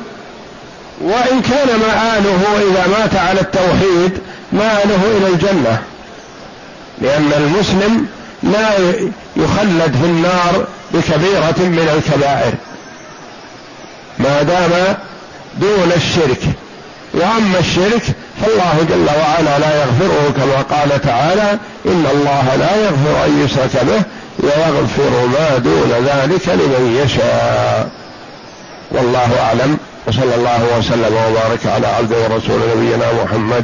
وإن 1.01 1.41
كان 1.41 1.79
مآله 1.79 2.41
إذا 2.71 2.87
مات 2.99 3.15
على 3.15 3.41
التوحيد 3.41 4.19
مآله 4.55 5.17
إلى 5.17 5.27
الجنة 5.27 5.81
لأن 7.01 7.31
المسلم 7.37 8.05
لا 8.43 8.69
يخلد 9.37 9.95
في 10.01 10.05
النار 10.05 10.65
بكبيرة 10.91 11.59
من 11.59 11.89
الكبائر. 11.95 12.53
ما 14.19 14.41
دام 14.41 14.95
دون 15.57 15.91
الشرك 15.95 16.41
وأما 17.13 17.59
الشرك 17.59 18.03
فالله 18.41 18.85
جل 18.89 19.07
وعلا 19.19 19.59
لا 19.59 19.81
يغفره 19.81 20.33
كما 20.37 20.77
قال 20.77 21.01
تعالى 21.01 21.57
إن 21.85 22.05
الله 22.13 22.55
لا 22.55 22.75
يغفر 22.75 23.25
أن 23.25 23.45
يشرك 23.45 23.85
به 23.85 24.01
ويغفر 24.39 25.27
ما 25.27 25.57
دون 25.57 25.91
ذلك 25.91 26.47
لمن 26.47 27.01
يشاء. 27.05 27.89
والله 28.91 29.39
أعلم 29.39 29.77
وصلى 30.07 30.35
الله 30.35 30.77
وسلم 30.77 31.13
وبارك 31.15 31.65
على 31.65 31.87
عبده 31.87 32.15
ورسول 32.17 32.59
نبينا 32.75 33.23
محمد 33.23 33.63